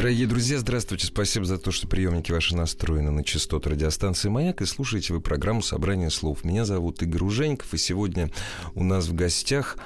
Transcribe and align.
Дорогие 0.00 0.26
друзья, 0.26 0.58
здравствуйте. 0.58 1.06
Спасибо 1.08 1.44
за 1.44 1.58
то, 1.58 1.70
что 1.70 1.86
приемники 1.86 2.32
ваши 2.32 2.56
настроены 2.56 3.10
на 3.10 3.22
частоту 3.22 3.68
радиостанции 3.68 4.30
«Маяк» 4.30 4.62
и 4.62 4.64
слушаете 4.64 5.12
вы 5.12 5.20
программу 5.20 5.60
«Собрание 5.60 6.08
слов». 6.08 6.42
Меня 6.42 6.64
зовут 6.64 7.02
Игорь 7.02 7.20
Руженьков, 7.20 7.74
и 7.74 7.76
сегодня 7.76 8.30
у 8.74 8.82
нас 8.82 9.08
в 9.08 9.14
гостях 9.14 9.76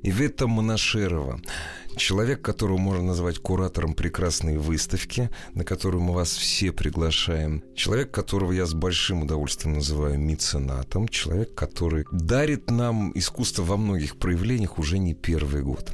Ивета 0.00 0.46
Монашерова. 0.46 1.40
Человек, 1.98 2.42
которого 2.42 2.78
можно 2.78 3.02
назвать 3.02 3.38
куратором 3.38 3.92
прекрасной 3.92 4.56
выставки, 4.56 5.30
на 5.54 5.64
которую 5.64 6.00
мы 6.02 6.14
вас 6.14 6.30
все 6.30 6.70
приглашаем. 6.70 7.64
Человек, 7.74 8.12
которого 8.12 8.52
я 8.52 8.66
с 8.66 8.72
большим 8.72 9.22
удовольствием 9.22 9.74
называю 9.74 10.18
меценатом. 10.18 11.08
Человек, 11.08 11.54
который 11.56 12.04
дарит 12.12 12.70
нам 12.70 13.10
искусство 13.16 13.64
во 13.64 13.76
многих 13.76 14.16
проявлениях 14.16 14.78
уже 14.78 14.98
не 14.98 15.12
первый 15.12 15.62
год. 15.62 15.92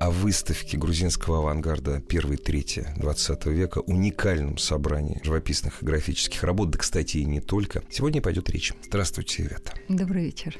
О 0.00 0.10
выставке 0.10 0.78
грузинского 0.78 1.38
авангарда 1.38 2.00
первой 2.00 2.38
трети 2.38 2.86
20 2.96 3.46
века, 3.46 3.80
уникальном 3.80 4.56
собрании 4.56 5.20
живописных 5.22 5.82
и 5.82 5.86
графических 5.86 6.42
работ, 6.44 6.70
да, 6.70 6.78
кстати, 6.78 7.18
и 7.18 7.24
не 7.24 7.40
только. 7.40 7.82
Сегодня 7.90 8.22
пойдет 8.22 8.48
речь. 8.48 8.72
Здравствуйте, 8.82 9.42
Ивета. 9.42 9.74
Добрый 9.88 10.24
вечер. 10.24 10.56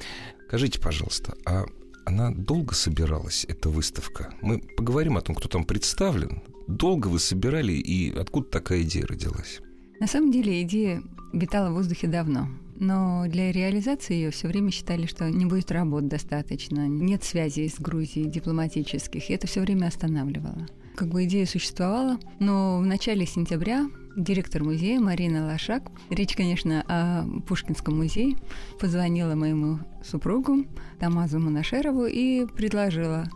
Скажите, 0.47 0.78
пожалуйста, 0.78 1.34
а 1.47 1.64
она 2.05 2.31
долго 2.31 2.75
собиралась, 2.75 3.45
эта 3.48 3.69
выставка? 3.69 4.34
Мы 4.41 4.58
поговорим 4.58 5.17
о 5.17 5.20
том, 5.20 5.34
кто 5.34 5.48
там 5.48 5.64
представлен. 5.64 6.42
Долго 6.69 7.08
вы 7.08 7.19
собирали 7.19 7.72
и 7.72 8.17
откуда 8.17 8.48
такая 8.48 8.83
идея 8.83 9.06
родилась? 9.06 9.61
На 10.00 10.06
самом 10.06 10.33
деле 10.33 10.62
идея 10.62 11.03
витала 11.33 11.70
в 11.70 11.75
воздухе 11.75 12.06
давно. 12.06 12.48
Но 12.77 13.27
для 13.28 13.53
реализации 13.53 14.14
ее 14.14 14.30
все 14.30 14.48
время 14.48 14.70
считали, 14.70 15.06
что 15.06 15.30
не 15.30 15.47
будет 15.47 15.70
работ 15.70 16.08
достаточно, 16.08 16.89
нет 16.89 17.23
связей 17.23 17.69
с 17.69 17.78
Грузией 17.78 18.28
дипломатических, 18.28 19.30
и 19.30 19.34
это 19.34 19.47
все 19.47 19.61
время 19.61 19.86
останавливало. 19.86 20.67
Как 20.97 21.08
бы 21.08 21.25
идея 21.25 21.47
существовала, 21.47 22.19
но 22.41 22.80
в 22.80 22.86
начале 22.86 23.25
сентября 23.27 23.89
директор 24.16 24.62
музея 24.62 25.00
Марина 25.00 25.46
Лошак, 25.46 25.91
речь, 26.10 26.34
конечно, 26.34 26.84
о 26.88 27.41
Пушкинском 27.42 27.96
музее, 27.96 28.36
позвонила 28.78 29.34
моему 29.34 29.80
супругу 30.05 30.66
Тамазу 30.98 31.38
Монашерову 31.38 32.06
и 32.06 32.46
предложила. 32.46 33.28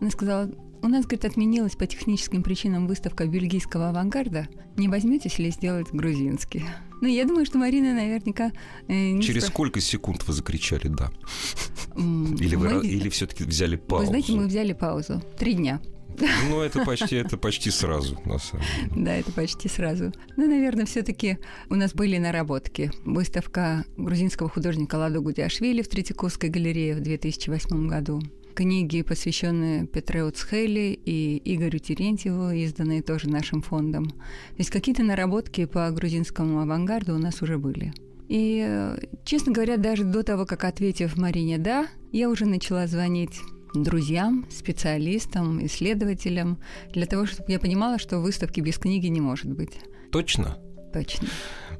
Она 0.00 0.10
сказала, 0.10 0.50
у 0.82 0.88
нас, 0.88 1.04
говорит, 1.04 1.24
отменилась 1.24 1.76
по 1.76 1.86
техническим 1.86 2.42
причинам 2.42 2.86
выставка 2.86 3.26
бельгийского 3.26 3.90
авангарда. 3.90 4.48
Не 4.76 4.88
возьметесь 4.88 5.38
ли 5.38 5.50
сделать 5.50 5.88
грузинский? 5.92 6.64
Ну, 7.02 7.08
я 7.08 7.24
думаю, 7.24 7.44
что 7.46 7.58
Марина 7.58 7.94
наверняка... 7.94 8.52
Э, 8.88 9.20
Через 9.20 9.44
спро... 9.44 9.52
сколько 9.52 9.80
секунд 9.80 10.26
вы 10.26 10.32
закричали 10.32 10.88
«да»? 10.88 11.10
Или, 11.96 12.56
мы... 12.56 12.86
или 12.86 13.08
все-таки 13.08 13.44
взяли 13.44 13.76
паузу? 13.76 14.04
Вы 14.04 14.08
знаете, 14.08 14.32
мы 14.32 14.46
взяли 14.46 14.72
паузу. 14.72 15.22
Три 15.38 15.54
дня. 15.54 15.80
Ну, 16.48 16.60
это 16.60 16.84
почти, 16.84 17.16
это 17.16 17.36
почти 17.36 17.70
сразу, 17.70 18.18
на 18.24 18.38
самом 18.38 18.64
деле. 18.64 19.04
Да, 19.04 19.14
это 19.14 19.32
почти 19.32 19.68
сразу. 19.68 20.12
Ну, 20.36 20.48
наверное, 20.48 20.86
все-таки 20.86 21.38
у 21.68 21.74
нас 21.74 21.94
были 21.94 22.18
наработки. 22.18 22.90
Выставка 23.04 23.84
грузинского 23.96 24.48
художника 24.48 24.96
Ладо 24.96 25.20
Гудяшвили 25.20 25.82
в 25.82 25.88
Третьяковской 25.88 26.50
галерее 26.50 26.94
в 26.94 27.00
2008 27.00 27.88
году. 27.88 28.22
Книги, 28.54 29.02
посвященные 29.02 29.86
Петре 29.86 30.24
Уцхели 30.24 30.98
и 31.04 31.40
Игорю 31.44 31.78
Терентьеву, 31.78 32.50
изданные 32.50 33.00
тоже 33.00 33.28
нашим 33.28 33.62
фондом. 33.62 34.10
То 34.10 34.56
есть 34.58 34.70
какие-то 34.70 35.02
наработки 35.02 35.64
по 35.64 35.90
грузинскому 35.90 36.60
авангарду 36.60 37.14
у 37.14 37.18
нас 37.18 37.40
уже 37.42 37.58
были. 37.58 37.92
И, 38.28 38.96
честно 39.24 39.52
говоря, 39.52 39.76
даже 39.76 40.04
до 40.04 40.22
того, 40.22 40.46
как 40.46 40.64
ответив 40.64 41.16
Марине 41.16 41.58
«да», 41.58 41.88
я 42.12 42.28
уже 42.28 42.44
начала 42.46 42.86
звонить 42.86 43.40
друзьям, 43.74 44.46
специалистам, 44.50 45.64
исследователям, 45.66 46.58
для 46.92 47.06
того, 47.06 47.26
чтобы 47.26 47.52
я 47.52 47.58
понимала, 47.58 47.98
что 47.98 48.18
выставки 48.18 48.60
без 48.60 48.78
книги 48.78 49.06
не 49.06 49.20
может 49.20 49.50
быть. 49.50 49.80
Точно? 50.10 50.58
Точно. 50.92 51.28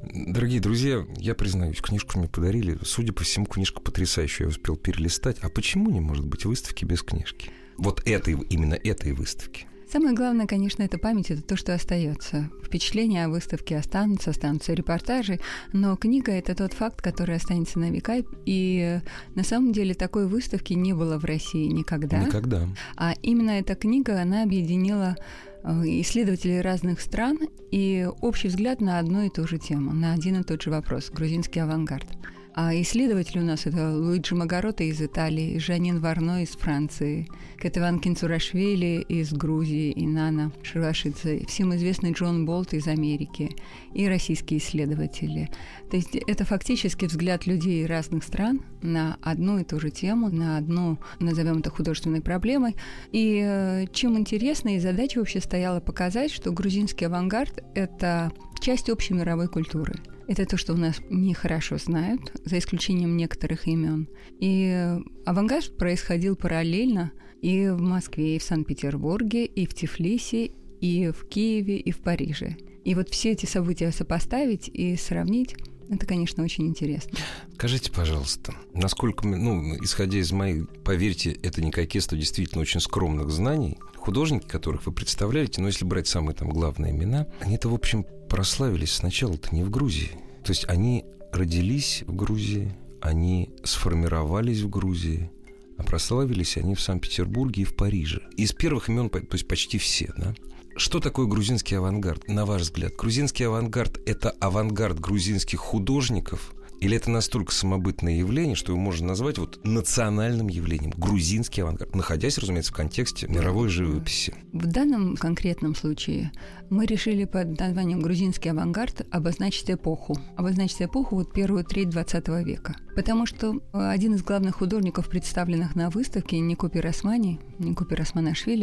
Дорогие 0.03 0.61
друзья, 0.61 1.05
я 1.17 1.35
признаюсь, 1.35 1.81
книжку 1.81 2.17
мне 2.17 2.27
подарили. 2.27 2.77
Судя 2.83 3.13
по 3.13 3.23
всему, 3.23 3.45
книжка 3.45 3.81
потрясающая, 3.81 4.45
я 4.45 4.49
успел 4.49 4.77
перелистать. 4.77 5.37
А 5.41 5.49
почему 5.49 5.89
не 5.89 5.99
может 5.99 6.25
быть 6.25 6.45
выставки 6.45 6.85
без 6.85 7.03
книжки? 7.03 7.51
Вот 7.77 8.01
этой, 8.07 8.33
именно 8.49 8.75
этой 8.75 9.11
выставки. 9.11 9.67
Самое 9.91 10.15
главное, 10.15 10.47
конечно, 10.47 10.83
это 10.83 10.97
память, 10.97 11.31
это 11.31 11.41
то, 11.41 11.57
что 11.57 11.73
остается. 11.73 12.49
Впечатления 12.63 13.25
о 13.25 13.29
выставке 13.29 13.75
останутся, 13.75 14.29
останутся 14.29 14.73
репортажи, 14.73 15.41
но 15.73 15.97
книга— 15.97 16.31
это 16.33 16.55
тот 16.55 16.71
факт, 16.71 17.01
который 17.01 17.35
останется 17.35 17.77
на 17.77 17.91
века, 17.91 18.23
и 18.45 19.01
на 19.35 19.43
самом 19.43 19.73
деле 19.73 19.93
такой 19.93 20.27
выставки 20.27 20.71
не 20.71 20.93
было 20.93 21.19
в 21.19 21.25
России 21.25 21.65
никогда. 21.65 22.19
Никогда. 22.19 22.69
А 22.95 23.15
именно 23.21 23.51
эта 23.51 23.75
книга, 23.75 24.21
она 24.21 24.43
объединила 24.43 25.17
э, 25.63 25.69
исследователей 25.99 26.61
разных 26.61 27.01
стран 27.01 27.39
и 27.71 28.07
общий 28.21 28.47
взгляд 28.47 28.79
на 28.79 28.97
одну 28.97 29.23
и 29.23 29.29
ту 29.29 29.45
же 29.45 29.57
тему, 29.57 29.91
на 29.91 30.13
один 30.13 30.39
и 30.39 30.43
тот 30.43 30.61
же 30.61 30.69
вопрос– 30.69 31.09
грузинский 31.13 31.59
авангард. 31.59 32.07
А 32.53 32.73
исследователи 32.75 33.39
у 33.39 33.43
нас 33.43 33.65
это 33.65 33.95
Луиджи 33.95 34.35
Магорота 34.35 34.83
из 34.83 35.01
Италии, 35.01 35.57
Жанин 35.57 36.01
Варно 36.01 36.43
из 36.43 36.49
Франции, 36.49 37.29
Кетеван 37.61 37.99
Кинцурашвили 37.99 39.05
из 39.07 39.31
Грузии 39.31 39.91
и 39.91 40.05
Нана 40.05 40.51
Шивашидзе, 40.61 41.45
всем 41.47 41.73
известный 41.75 42.11
Джон 42.11 42.45
Болт 42.45 42.73
из 42.73 42.87
Америки 42.87 43.55
и 43.93 44.05
российские 44.05 44.59
исследователи. 44.59 45.49
То 45.89 45.95
есть 45.95 46.13
это 46.13 46.43
фактически 46.43 47.05
взгляд 47.05 47.47
людей 47.47 47.85
разных 47.85 48.25
стран 48.25 48.61
на 48.81 49.17
одну 49.21 49.59
и 49.59 49.63
ту 49.63 49.79
же 49.79 49.89
тему, 49.89 50.29
на 50.29 50.57
одну, 50.57 50.97
назовем 51.21 51.59
это 51.59 51.69
художественной 51.69 52.21
проблемой. 52.21 52.75
И 53.13 53.41
э, 53.41 53.85
чем 53.93 54.17
интересно, 54.17 54.75
и 54.75 54.79
задача 54.79 55.19
вообще 55.19 55.39
стояла 55.39 55.79
показать, 55.79 56.31
что 56.31 56.51
грузинский 56.51 57.05
авангард– 57.05 57.63
это 57.75 58.33
часть 58.59 58.89
общей 58.89 59.13
мировой 59.13 59.47
культуры– 59.47 59.95
это 60.31 60.45
то, 60.45 60.55
что 60.55 60.73
у 60.73 60.77
нас 60.77 61.01
нехорошо 61.09 61.77
знают, 61.77 62.31
за 62.45 62.57
исключением 62.57 63.17
некоторых 63.17 63.67
имен. 63.67 64.07
И 64.39 64.97
авангард 65.25 65.75
происходил 65.77 66.37
параллельно 66.37 67.11
и 67.41 67.67
в 67.67 67.81
Москве, 67.81 68.37
и 68.37 68.39
в 68.39 68.43
Санкт-Петербурге, 68.43 69.45
и 69.45 69.65
в 69.65 69.73
Тифлисе, 69.73 70.51
и 70.79 71.09
в 71.09 71.27
Киеве, 71.27 71.77
и 71.77 71.91
в 71.91 71.97
Париже. 71.97 72.55
И 72.85 72.95
вот 72.95 73.09
все 73.09 73.31
эти 73.31 73.45
события 73.45 73.91
сопоставить 73.91 74.69
и 74.69 74.95
сравнить 74.95 75.55
это, 75.89 76.05
конечно, 76.05 76.41
очень 76.41 76.67
интересно. 76.67 77.19
Скажите, 77.55 77.91
пожалуйста, 77.91 78.55
насколько, 78.73 79.27
ну, 79.27 79.75
исходя 79.83 80.19
из 80.19 80.31
моих, 80.31 80.69
поверьте, 80.85 81.31
это 81.43 81.61
не 81.61 81.69
кокетство 81.69 82.17
действительно 82.17 82.61
очень 82.61 82.79
скромных 82.79 83.29
знаний, 83.29 83.77
художники, 84.01 84.47
которых 84.47 84.85
вы 84.85 84.91
представляете, 84.91 85.61
но 85.61 85.67
если 85.67 85.85
брать 85.85 86.07
самые 86.07 86.35
там 86.35 86.49
главные 86.49 86.91
имена, 86.91 87.27
они-то, 87.39 87.69
в 87.69 87.73
общем, 87.73 88.05
прославились 88.27 88.93
сначала-то 88.93 89.53
не 89.55 89.63
в 89.63 89.69
Грузии. 89.69 90.11
То 90.43 90.51
есть 90.51 90.67
они 90.67 91.05
родились 91.31 92.03
в 92.07 92.15
Грузии, 92.15 92.73
они 92.99 93.51
сформировались 93.63 94.61
в 94.61 94.69
Грузии, 94.69 95.29
а 95.77 95.83
прославились 95.83 96.57
они 96.57 96.75
в 96.75 96.81
Санкт-Петербурге 96.81 97.61
и 97.61 97.65
в 97.65 97.75
Париже. 97.75 98.21
Из 98.37 98.51
первых 98.53 98.89
имен, 98.89 99.09
то 99.09 99.19
есть 99.31 99.47
почти 99.47 99.77
все, 99.77 100.11
да? 100.17 100.33
Что 100.75 100.99
такое 100.99 101.27
грузинский 101.27 101.75
авангард, 101.75 102.27
на 102.27 102.45
ваш 102.45 102.63
взгляд? 102.63 102.93
Грузинский 102.95 103.43
авангард– 103.43 103.99
это 104.05 104.31
авангард 104.31 104.99
грузинских 104.99 105.59
художников– 105.59 106.53
или 106.81 106.97
это 106.97 107.11
настолько 107.11 107.53
самобытное 107.53 108.13
явление, 108.17 108.55
что 108.55 108.71
его 108.71 108.81
можно 108.81 109.07
назвать 109.07 109.37
вот 109.37 109.59
национальным 109.63 110.47
явлением, 110.47 110.91
грузинский 110.97 111.61
авангард, 111.61 111.95
находясь, 111.95 112.39
разумеется, 112.39 112.73
в 112.73 112.75
контексте 112.75 113.27
мировой 113.27 113.69
живописи? 113.69 114.33
В 114.51 114.65
данном 114.65 115.15
конкретном 115.15 115.75
случае 115.75 116.31
мы 116.71 116.87
решили 116.87 117.25
под 117.25 117.59
названием 117.59 118.01
«Грузинский 118.01 118.49
авангард» 118.49 119.05
обозначить 119.11 119.69
эпоху. 119.69 120.17
Обозначить 120.35 120.81
эпоху 120.81 121.17
вот 121.17 121.31
первую 121.33 121.63
треть 121.63 121.89
20 121.89 122.27
века. 122.43 122.75
Потому 122.95 123.25
что 123.25 123.61
один 123.71 124.15
из 124.15 124.23
главных 124.23 124.57
художников, 124.57 125.09
представленных 125.09 125.75
на 125.75 125.89
выставке, 125.89 126.39
Никопи 126.39 126.79
Росмани, 126.79 127.39
Никопи 127.59 127.95
Росманашвили, 127.95 128.61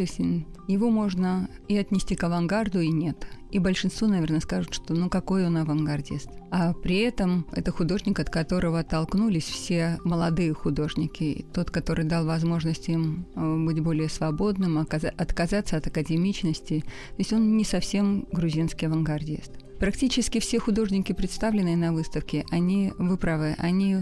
его 0.67 0.89
можно 0.89 1.49
и 1.67 1.77
отнести 1.77 2.15
к 2.15 2.23
авангарду, 2.23 2.79
и 2.79 2.89
нет. 2.89 3.27
И 3.51 3.57
большинство, 3.57 4.07
наверное, 4.07 4.39
скажут, 4.39 4.73
что 4.73 4.93
ну 4.93 5.09
какой 5.09 5.45
он 5.47 5.57
авангардист. 5.57 6.29
А 6.51 6.73
при 6.73 6.99
этом 6.99 7.47
это 7.51 7.71
художник, 7.71 8.19
от 8.19 8.29
которого 8.29 8.79
оттолкнулись 8.79 9.45
все 9.45 9.97
молодые 10.03 10.53
художники. 10.53 11.45
Тот, 11.53 11.71
который 11.71 12.05
дал 12.05 12.25
возможность 12.25 12.87
им 12.89 13.25
э, 13.35 13.65
быть 13.65 13.79
более 13.81 14.09
свободным, 14.09 14.77
отказаться 14.77 15.77
от 15.77 15.87
академичности. 15.87 16.81
То 16.81 17.15
есть 17.17 17.33
он 17.33 17.57
не 17.57 17.63
совсем 17.63 18.27
грузинский 18.31 18.85
авангардист. 18.85 19.68
Практически 19.79 20.39
все 20.39 20.59
художники, 20.59 21.13
представленные 21.13 21.77
на 21.77 21.93
выставке, 21.93 22.45
они, 22.51 22.91
вы 22.97 23.17
правы, 23.17 23.55
они 23.57 23.97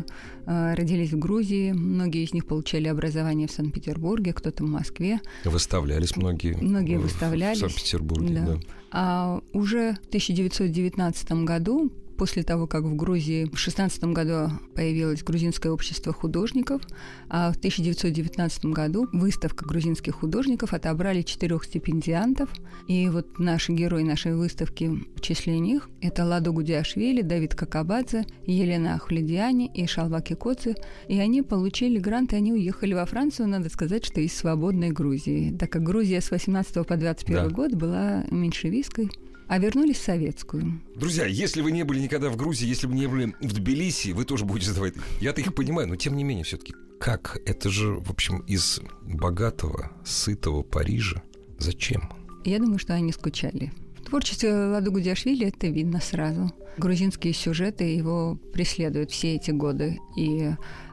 э, 0.45 0.73
родились 0.73 1.11
в 1.11 1.19
Грузии, 1.19 1.71
многие 1.71 2.23
из 2.23 2.33
них 2.33 2.47
получали 2.47 2.87
образование 2.87 3.47
в 3.47 3.51
Санкт-Петербурге, 3.51 4.33
кто-то 4.33 4.63
в 4.63 4.67
Москве. 4.67 5.21
Выставлялись 5.45 6.17
многие. 6.17 6.55
Многие 6.55 6.97
в, 6.97 7.03
выставлялись. 7.03 7.57
В 7.57 7.61
Санкт-Петербурге, 7.61 8.33
да. 8.33 8.45
да. 8.45 8.59
А 8.91 9.41
уже 9.53 9.93
в 10.03 10.07
1919 10.07 11.31
году 11.43 11.91
после 12.17 12.43
того, 12.43 12.67
как 12.67 12.83
в 12.83 12.95
Грузии 12.95 13.45
в 13.45 13.57
16 13.57 14.03
году 14.05 14.51
появилось 14.75 15.23
Грузинское 15.23 15.71
общество 15.71 16.11
художников, 16.11 16.81
а 17.29 17.51
в 17.51 17.57
1919 17.57 18.65
году 18.65 19.07
выставка 19.13 19.65
грузинских 19.65 20.15
художников 20.15 20.73
отобрали 20.73 21.21
четырех 21.21 21.63
стипендиантов. 21.63 22.49
И 22.87 23.07
вот 23.09 23.39
наши 23.39 23.71
герои 23.71 24.03
нашей 24.03 24.35
выставки 24.35 24.85
в 25.15 25.21
числе 25.21 25.59
них– 25.59 25.89
это 26.01 26.25
Ладо 26.25 26.51
Гудиашвили, 26.51 27.21
Давид 27.21 27.55
Какабадзе, 27.55 28.25
Елена 28.45 28.95
Ахледиани 28.95 29.71
и 29.73 29.85
Шалваки 29.85 30.33
Коци. 30.33 30.75
И 31.07 31.19
они 31.19 31.41
получили 31.41 31.99
грант, 31.99 32.33
и 32.33 32.35
они 32.35 32.53
уехали 32.53 32.93
во 32.93 33.05
Францию, 33.05 33.47
надо 33.47 33.69
сказать, 33.69 34.05
что 34.05 34.19
из 34.21 34.35
свободной 34.35 34.89
Грузии, 34.89 35.55
так 35.57 35.71
как 35.71 35.83
Грузия 35.83 36.21
с 36.21 36.31
18 36.31 36.85
по 36.85 36.97
21 36.97 37.35
да. 37.35 37.49
год 37.49 37.73
была 37.75 38.23
меньшевистской 38.31 39.09
а 39.47 39.57
вернулись 39.59 39.97
в 39.97 40.03
советскую. 40.03 40.81
Друзья, 40.95 41.25
если 41.25 41.61
вы 41.61 41.71
не 41.71 41.83
были 41.83 41.99
никогда 41.99 42.29
в 42.29 42.35
Грузии, 42.35 42.67
если 42.67 42.87
бы 42.87 42.93
не 42.93 43.07
были 43.07 43.35
в 43.39 43.53
Тбилиси, 43.53 44.09
вы 44.09 44.25
тоже 44.25 44.45
будете 44.45 44.69
задавать. 44.69 44.93
Я-то 45.21 45.41
их 45.41 45.53
понимаю, 45.55 45.87
но 45.87 45.95
тем 45.95 46.15
не 46.15 46.23
менее 46.23 46.43
все-таки 46.43 46.73
как? 46.99 47.37
Это 47.45 47.69
же, 47.69 47.93
в 47.93 48.09
общем, 48.09 48.39
из 48.39 48.81
богатого, 49.03 49.91
сытого 50.03 50.63
Парижа. 50.63 51.21
Зачем? 51.59 52.09
Я 52.43 52.59
думаю, 52.59 52.79
что 52.79 52.93
они 52.93 53.11
скучали. 53.11 53.71
В 53.97 54.09
творчестве 54.09 54.53
Ладу 54.53 54.91
Гудяшвили 54.91 55.47
это 55.47 55.67
видно 55.67 55.99
сразу. 55.99 56.51
Грузинские 56.77 57.33
сюжеты 57.33 57.83
его 57.83 58.39
преследуют 58.53 59.11
все 59.11 59.35
эти 59.35 59.51
годы. 59.51 59.99
И 60.15 60.51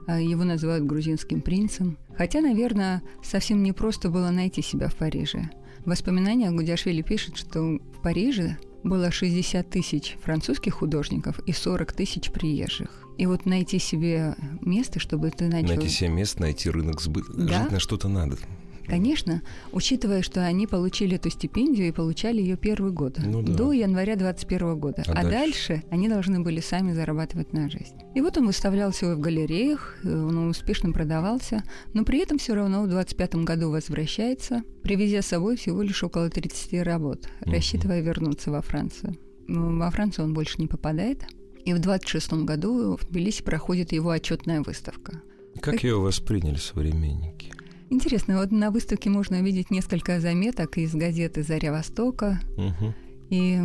э, 0.08 0.22
его 0.22 0.44
называют 0.44 0.84
грузинским 0.84 1.40
принцем. 1.40 1.96
Хотя, 2.16 2.40
наверное, 2.40 3.02
совсем 3.22 3.62
непросто 3.62 4.10
было 4.10 4.30
найти 4.30 4.62
себя 4.62 4.88
в 4.88 4.96
Париже. 4.96 5.50
В 5.84 5.90
воспоминаниях 5.90 6.52
Гудяшвили 6.52 7.02
пишет, 7.02 7.36
что 7.36 7.60
в 7.60 8.02
Париже 8.02 8.56
было 8.82 9.10
60 9.10 9.68
тысяч 9.68 10.16
французских 10.22 10.74
художников 10.74 11.38
и 11.40 11.52
40 11.52 11.92
тысяч 11.92 12.30
приезжих. 12.30 12.90
И 13.18 13.26
вот 13.26 13.46
найти 13.46 13.78
себе 13.78 14.34
место, 14.60 14.98
чтобы 14.98 15.30
ты 15.30 15.46
начал... 15.46 15.68
Найти 15.68 15.88
себе 15.88 16.08
место, 16.10 16.42
найти 16.42 16.70
рынок 16.70 17.00
сбыта. 17.00 17.32
Да? 17.34 17.62
Жить 17.62 17.72
на 17.72 17.80
что-то 17.80 18.08
надо. 18.08 18.38
Конечно, 18.86 19.42
учитывая, 19.72 20.22
что 20.22 20.44
они 20.44 20.66
получили 20.66 21.16
эту 21.16 21.30
стипендию 21.30 21.88
и 21.88 21.92
получали 21.92 22.40
ее 22.40 22.56
первый 22.56 22.92
год, 22.92 23.18
ну, 23.24 23.42
да. 23.42 23.52
до 23.52 23.72
января 23.72 24.16
21 24.16 24.78
года. 24.78 25.02
А, 25.06 25.12
а 25.12 25.22
дальше? 25.22 25.30
дальше 25.30 25.82
они 25.90 26.08
должны 26.08 26.40
были 26.40 26.60
сами 26.60 26.92
зарабатывать 26.92 27.52
на 27.52 27.68
жизнь. 27.70 27.96
И 28.14 28.20
вот 28.20 28.36
он 28.36 28.46
выставлялся 28.46 29.14
в 29.14 29.20
галереях, 29.20 29.98
он 30.04 30.48
успешно 30.48 30.92
продавался, 30.92 31.62
но 31.92 32.04
при 32.04 32.20
этом 32.20 32.38
все 32.38 32.54
равно 32.54 32.82
в 32.82 32.88
25 32.88 33.36
году 33.36 33.70
возвращается, 33.70 34.62
привезя 34.82 35.22
с 35.22 35.26
собой 35.26 35.56
всего 35.56 35.82
лишь 35.82 36.02
около 36.02 36.28
30 36.28 36.82
работ, 36.82 37.28
угу. 37.40 37.52
рассчитывая 37.52 38.00
вернуться 38.00 38.50
во 38.50 38.60
Францию. 38.60 39.16
Во 39.48 39.90
Францию 39.90 40.26
он 40.26 40.34
больше 40.34 40.56
не 40.58 40.66
попадает. 40.66 41.24
И 41.64 41.72
в 41.72 41.78
26 41.78 42.44
году 42.44 42.96
в 42.96 43.06
Тбилиси 43.06 43.42
проходит 43.42 43.92
его 43.92 44.10
отчетная 44.10 44.62
выставка. 44.62 45.22
Как, 45.54 45.74
как 45.74 45.84
ее 45.84 45.98
восприняли 45.98 46.56
современники? 46.56 47.52
Интересно, 47.90 48.38
вот 48.38 48.50
на 48.50 48.70
выставке 48.70 49.10
можно 49.10 49.38
увидеть 49.38 49.70
несколько 49.70 50.20
заметок 50.20 50.78
из 50.78 50.94
газеты 50.94 51.42
«Заря 51.42 51.70
Востока». 51.72 52.40
Угу. 52.56 52.94
И 53.30 53.58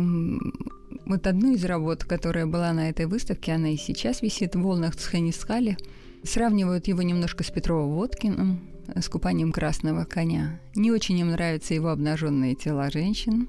вот 1.06 1.26
одну 1.26 1.54
из 1.54 1.64
работ, 1.64 2.04
которая 2.04 2.46
была 2.46 2.72
на 2.72 2.90
этой 2.90 3.06
выставке, 3.06 3.52
она 3.52 3.70
и 3.70 3.76
сейчас 3.76 4.22
висит 4.22 4.54
в 4.54 4.62
волнах 4.62 4.96
Цханисхали. 4.96 5.76
Сравнивают 6.22 6.86
его 6.86 7.02
немножко 7.02 7.44
с 7.44 7.50
Петровым 7.50 7.94
Водкиным, 7.94 8.60
с 8.94 9.08
купанием 9.08 9.52
красного 9.52 10.04
коня. 10.04 10.60
Не 10.74 10.90
очень 10.90 11.18
им 11.18 11.30
нравятся 11.30 11.74
его 11.74 11.88
обнаженные 11.88 12.54
тела 12.54 12.90
женщин. 12.90 13.48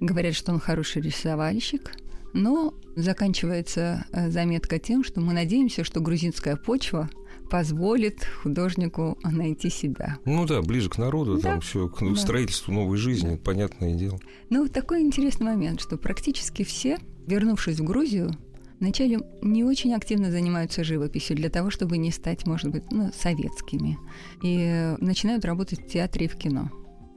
Говорят, 0.00 0.34
что 0.34 0.52
он 0.52 0.60
хороший 0.60 1.02
рисовальщик. 1.02 1.92
Но 2.32 2.74
заканчивается 2.96 4.06
э, 4.12 4.30
заметка 4.30 4.78
тем, 4.78 5.02
что 5.02 5.20
мы 5.20 5.32
надеемся, 5.32 5.84
что 5.84 6.00
грузинская 6.00 6.56
почва– 6.56 7.10
позволит 7.48 8.24
художнику 8.42 9.18
найти 9.22 9.70
себя. 9.70 10.18
Ну 10.24 10.46
да, 10.46 10.62
ближе 10.62 10.88
к 10.88 10.98
народу, 10.98 11.36
да. 11.36 11.42
там 11.42 11.60
все 11.60 11.88
к 11.88 12.00
да. 12.00 12.16
строительству 12.16 12.72
новой 12.72 12.96
жизни, 12.96 13.30
да. 13.30 13.36
понятное 13.36 13.94
дело. 13.94 14.18
Ну, 14.50 14.68
такой 14.68 15.02
интересный 15.02 15.46
момент, 15.46 15.80
что 15.80 15.96
практически 15.96 16.64
все, 16.64 16.98
вернувшись 17.26 17.78
в 17.78 17.84
Грузию, 17.84 18.32
вначале 18.80 19.20
не 19.42 19.64
очень 19.64 19.94
активно 19.94 20.30
занимаются 20.30 20.84
живописью 20.84 21.36
для 21.36 21.48
того, 21.48 21.70
чтобы 21.70 21.98
не 21.98 22.10
стать, 22.10 22.46
может 22.46 22.70
быть, 22.70 22.84
ну, 22.90 23.10
советскими. 23.16 23.98
И 24.42 24.94
начинают 25.00 25.44
работать 25.44 25.80
в 25.80 25.86
театре 25.86 26.26
и 26.26 26.28
в 26.28 26.36
кино. 26.36 26.70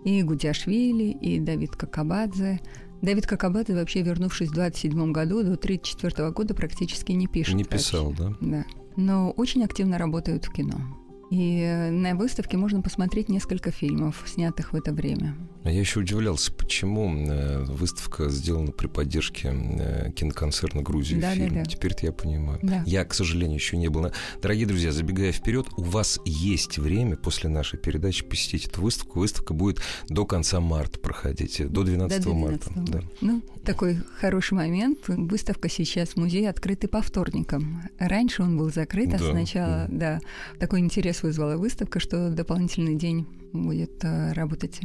И 0.05 0.21
Гудяшвили, 0.23 1.11
и 1.11 1.39
Давид 1.39 1.75
Какабадзе. 1.75 2.61
Давид 3.01 3.27
Какабадзе, 3.27 3.73
вообще 3.73 4.01
вернувшись 4.01 4.49
в 4.49 4.53
27 4.53 5.11
году, 5.11 5.43
до 5.43 5.55
34 5.57 6.31
года 6.31 6.53
практически 6.53 7.11
не 7.13 7.27
пишет. 7.27 7.55
Не 7.55 7.63
писал, 7.63 8.11
вообще. 8.11 8.23
да? 8.23 8.35
Да 8.39 8.65
но 8.99 9.31
очень 9.31 9.63
активно 9.63 9.97
работают 9.97 10.45
в 10.45 10.51
кино. 10.51 10.98
И 11.29 11.89
на 11.91 12.15
выставке 12.15 12.57
можно 12.57 12.81
посмотреть 12.81 13.29
несколько 13.29 13.71
фильмов, 13.71 14.23
снятых 14.25 14.73
в 14.73 14.75
это 14.75 14.91
время. 14.91 15.35
А 15.63 15.71
я 15.71 15.79
еще 15.81 15.99
удивлялся, 15.99 16.51
почему 16.51 17.13
э, 17.15 17.63
выставка 17.65 18.29
сделана 18.29 18.71
при 18.71 18.87
поддержке 18.87 19.49
э, 19.53 20.11
киноконцерна 20.11 20.81
Грузии 20.81 21.17
да, 21.17 21.33
фильм. 21.33 21.49
Да, 21.49 21.55
да. 21.55 21.65
Теперь-то 21.65 22.05
я 22.05 22.11
понимаю. 22.11 22.59
Да. 22.63 22.81
Я, 22.85 23.05
к 23.05 23.13
сожалению, 23.13 23.55
еще 23.55 23.77
не 23.77 23.89
был. 23.89 24.11
Дорогие 24.41 24.65
друзья, 24.65 24.91
забегая 24.91 25.31
вперед, 25.31 25.67
у 25.77 25.83
вас 25.83 26.19
есть 26.25 26.77
время 26.77 27.17
после 27.17 27.49
нашей 27.49 27.77
передачи 27.77 28.23
посетить 28.23 28.65
эту 28.65 28.81
выставку. 28.81 29.19
Выставка 29.19 29.53
будет 29.53 29.81
до 30.07 30.25
конца 30.25 30.59
марта 30.59 30.97
проходить, 30.97 31.57
до 31.69 31.83
12, 31.83 32.23
до 32.23 32.31
12 32.31 32.33
марта. 32.33 32.71
Да. 32.91 33.01
Ну, 33.21 33.43
такой 33.65 33.97
хороший 34.19 34.53
момент. 34.53 34.99
Выставка 35.07 35.69
сейчас 35.69 36.09
в 36.09 36.17
музее 36.17 36.49
открытый 36.49 36.89
по 36.89 37.01
вторникам. 37.01 37.83
Раньше 37.99 38.43
он 38.43 38.57
был 38.57 38.71
закрыт, 38.71 39.13
а 39.13 39.19
да. 39.19 39.31
сначала, 39.31 39.85
да, 39.89 40.19
такой 40.57 40.79
интерес 40.79 41.18
вызвала 41.23 41.57
выставка, 41.57 41.99
что 41.99 42.29
дополнительный 42.29 42.95
день 42.95 43.27
будет 43.53 44.03
э, 44.03 44.33
работать. 44.33 44.79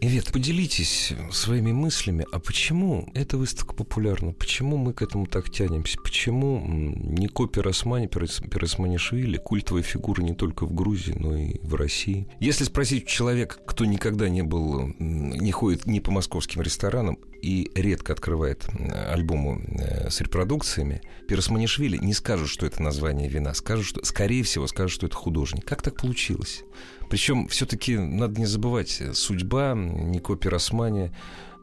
Ивет, 0.00 0.32
поделитесь 0.32 1.12
своими 1.30 1.72
мыслями, 1.72 2.26
а 2.32 2.38
почему 2.38 3.10
эта 3.14 3.36
выставка 3.36 3.74
популярна? 3.74 4.32
Почему 4.32 4.76
мы 4.76 4.92
к 4.92 5.02
этому 5.02 5.26
так 5.26 5.50
тянемся? 5.50 5.98
Почему 6.02 6.62
Нико 6.66 7.46
Пиросмани, 7.46 8.06
Пиросманишвили, 8.06 9.36
культовая 9.36 9.82
фигура 9.82 10.22
не 10.22 10.34
только 10.34 10.64
в 10.64 10.74
Грузии, 10.74 11.14
но 11.18 11.36
и 11.36 11.58
в 11.62 11.74
России? 11.74 12.26
Если 12.40 12.64
спросить 12.64 13.06
человека, 13.06 13.56
кто 13.66 13.84
никогда 13.84 14.28
не 14.28 14.42
был, 14.42 14.94
не 14.98 15.52
ходит 15.52 15.86
ни 15.86 16.00
по 16.00 16.10
московским 16.10 16.62
ресторанам 16.62 17.18
и 17.42 17.70
редко 17.74 18.12
открывает 18.12 18.66
альбомы 19.10 19.64
э, 19.78 20.10
с 20.10 20.20
репродукциями, 20.20 21.02
Пиросманишвили 21.28 21.96
не 21.96 22.14
скажут, 22.14 22.48
что 22.48 22.66
это 22.66 22.82
название 22.82 23.28
вина, 23.28 23.54
скажут, 23.54 23.86
что, 23.86 24.04
скорее 24.04 24.42
всего, 24.42 24.66
скажут, 24.66 24.92
что 24.92 25.06
это 25.06 25.16
художник. 25.16 25.64
Как 25.64 25.82
так 25.82 25.96
получилось? 25.96 26.64
Причем 27.10 27.48
все-таки 27.48 27.98
надо 27.98 28.40
не 28.40 28.46
забывать, 28.46 29.02
судьба 29.12 29.74
Нико 29.74 30.36
Пиросмани 30.36 31.10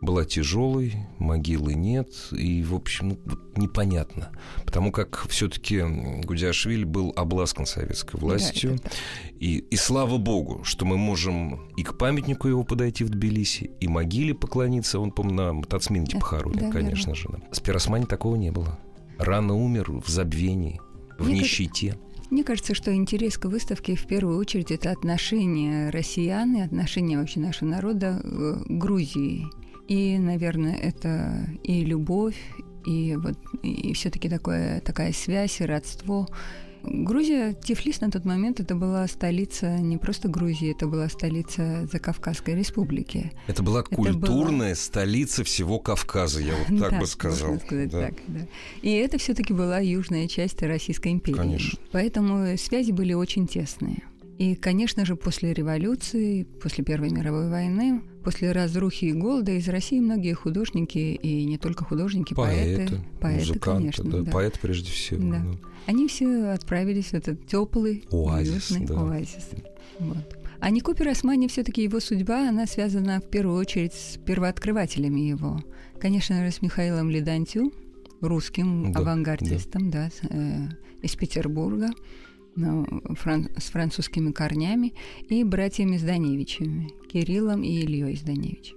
была 0.01 0.25
тяжелой, 0.25 0.93
могилы 1.17 1.73
нет, 1.73 2.09
и, 2.31 2.63
в 2.63 2.75
общем, 2.75 3.17
ну, 3.25 3.37
непонятно. 3.55 4.29
Потому 4.65 4.91
как 4.91 5.25
все-таки 5.29 5.81
Гудяшвили 6.23 6.83
был 6.83 7.13
обласкан 7.15 7.65
советской 7.65 8.17
властью. 8.19 8.77
Да, 8.83 8.89
и, 9.39 9.57
и 9.57 9.75
слава 9.75 10.17
богу, 10.17 10.63
что 10.63 10.85
мы 10.85 10.97
можем 10.97 11.69
и 11.77 11.83
к 11.83 11.97
памятнику 11.97 12.47
его 12.47 12.63
подойти 12.63 13.03
в 13.03 13.09
Тбилиси, 13.09 13.71
и 13.79 13.87
могиле 13.87 14.35
поклониться. 14.35 14.99
Он, 14.99 15.11
по-моему, 15.11 15.61
на 15.61 15.65
Тацминке 15.65 16.19
похоронен, 16.19 16.59
да, 16.59 16.71
конечно 16.71 17.13
верно. 17.13 17.37
же. 17.37 17.43
С 17.51 17.59
Пиросмани 17.59 18.05
такого 18.05 18.35
не 18.35 18.51
было. 18.51 18.77
Рано 19.17 19.55
умер 19.55 19.91
в 19.91 20.07
забвении, 20.09 20.79
в 21.17 21.25
Мне 21.25 21.39
нищете. 21.39 21.97
Мне 22.29 22.43
кажется, 22.43 22.73
что 22.73 22.93
интерес 22.93 23.37
к 23.37 23.45
выставке 23.45 23.95
в 23.95 24.05
первую 24.05 24.37
очередь 24.37 24.71
это 24.71 24.91
отношение 24.91 25.89
россиян 25.89 26.55
и 26.55 26.61
отношение 26.61 27.17
вообще 27.17 27.39
нашего 27.39 27.69
народа 27.69 28.21
к 28.23 28.65
Грузии. 28.67 29.45
И, 29.87 30.17
наверное, 30.17 30.75
это 30.75 31.47
и 31.63 31.85
любовь, 31.85 32.37
и 32.85 33.15
вот 33.15 33.37
и 33.63 33.93
все-таки 33.93 34.27
такое 34.27 34.81
такая 34.81 35.13
связь 35.13 35.61
и 35.61 35.65
родство. 35.65 36.27
Грузия, 36.83 37.53
Тифлис 37.53 38.01
на 38.01 38.11
тот 38.11 38.25
момент 38.25 38.59
это 38.59 38.75
была 38.75 39.07
столица 39.07 39.77
не 39.77 39.97
просто 39.97 40.27
Грузии, 40.27 40.71
это 40.71 40.87
была 40.87 41.09
столица 41.09 41.87
Закавказской 41.91 42.55
республики. 42.55 43.31
Это 43.47 43.63
была 43.63 43.81
это 43.81 43.95
культурная 43.95 44.69
была... 44.69 44.75
столица 44.75 45.43
всего 45.43 45.79
Кавказа, 45.79 46.41
я 46.41 46.53
вот 46.55 46.79
так 46.79 46.91
да, 46.91 46.99
бы 46.99 47.07
сказал. 47.07 47.49
Можно 47.49 47.65
сказать 47.65 47.89
да. 47.89 48.01
так, 48.07 48.15
да. 48.27 48.47
И 48.81 48.91
это 48.91 49.17
все-таки 49.17 49.53
была 49.53 49.79
южная 49.79 50.27
часть 50.27 50.61
Российской 50.61 51.11
империи. 51.11 51.37
Конечно. 51.37 51.79
Поэтому 51.91 52.57
связи 52.57 52.91
были 52.91 53.13
очень 53.13 53.47
тесные. 53.47 54.03
И, 54.37 54.53
конечно 54.55 55.03
же, 55.03 55.15
после 55.15 55.51
революции, 55.53 56.43
после 56.43 56.83
Первой 56.83 57.09
мировой 57.09 57.49
войны, 57.49 58.03
после 58.23 58.51
разрухи 58.51 59.05
и 59.05 59.13
голода 59.13 59.51
из 59.51 59.67
России 59.67 59.99
многие 59.99 60.33
художники, 60.33 60.97
и 60.97 61.43
не 61.45 61.57
только 61.57 61.83
художники, 61.83 62.35
поэты, 62.35 62.87
поэты, 62.87 63.01
поэты 63.19 63.39
музыканты, 63.39 63.79
конечно, 63.79 64.03
да, 64.03 64.21
да. 64.21 64.31
поэт 64.31 64.59
прежде 64.61 64.91
всего. 64.91 65.31
Да. 65.31 65.39
да. 65.39 65.57
Они 65.87 66.07
все 66.07 66.49
отправились 66.49 67.07
в 67.07 67.13
этот 67.13 67.47
теплый 67.47 68.03
Оазис, 68.11 68.71
да. 68.81 68.99
оазис. 68.99 69.49
Вот. 69.99 70.37
А 70.59 70.69
Нико 70.69 70.93
Пиросмани 70.93 71.47
все-таки 71.47 71.83
его 71.83 71.99
судьба, 71.99 72.49
она 72.49 72.65
связана 72.67 73.19
в 73.21 73.29
первую 73.29 73.57
очередь 73.57 73.93
с 73.93 74.17
первооткрывателями 74.17 75.21
его. 75.21 75.63
Конечно 75.99 76.43
же, 76.45 76.51
с 76.51 76.61
Михаилом 76.61 77.09
Ледантю, 77.09 77.71
русским 78.21 78.91
Да, 78.91 78.99
авангардистом, 78.99 79.89
да, 79.89 80.09
с, 80.09 80.19
э, 80.29 80.67
из 81.01 81.15
Петербурга, 81.15 81.89
фран- 82.57 83.49
с 83.59 83.69
французскими 83.69 84.31
корнями, 84.31 84.93
и 85.29 85.43
братьями 85.43 85.97
Зданевичами, 85.97 86.89
Кириллом 87.11 87.63
и 87.63 87.69
Ильей 87.69 88.15
Зданевич. 88.15 88.73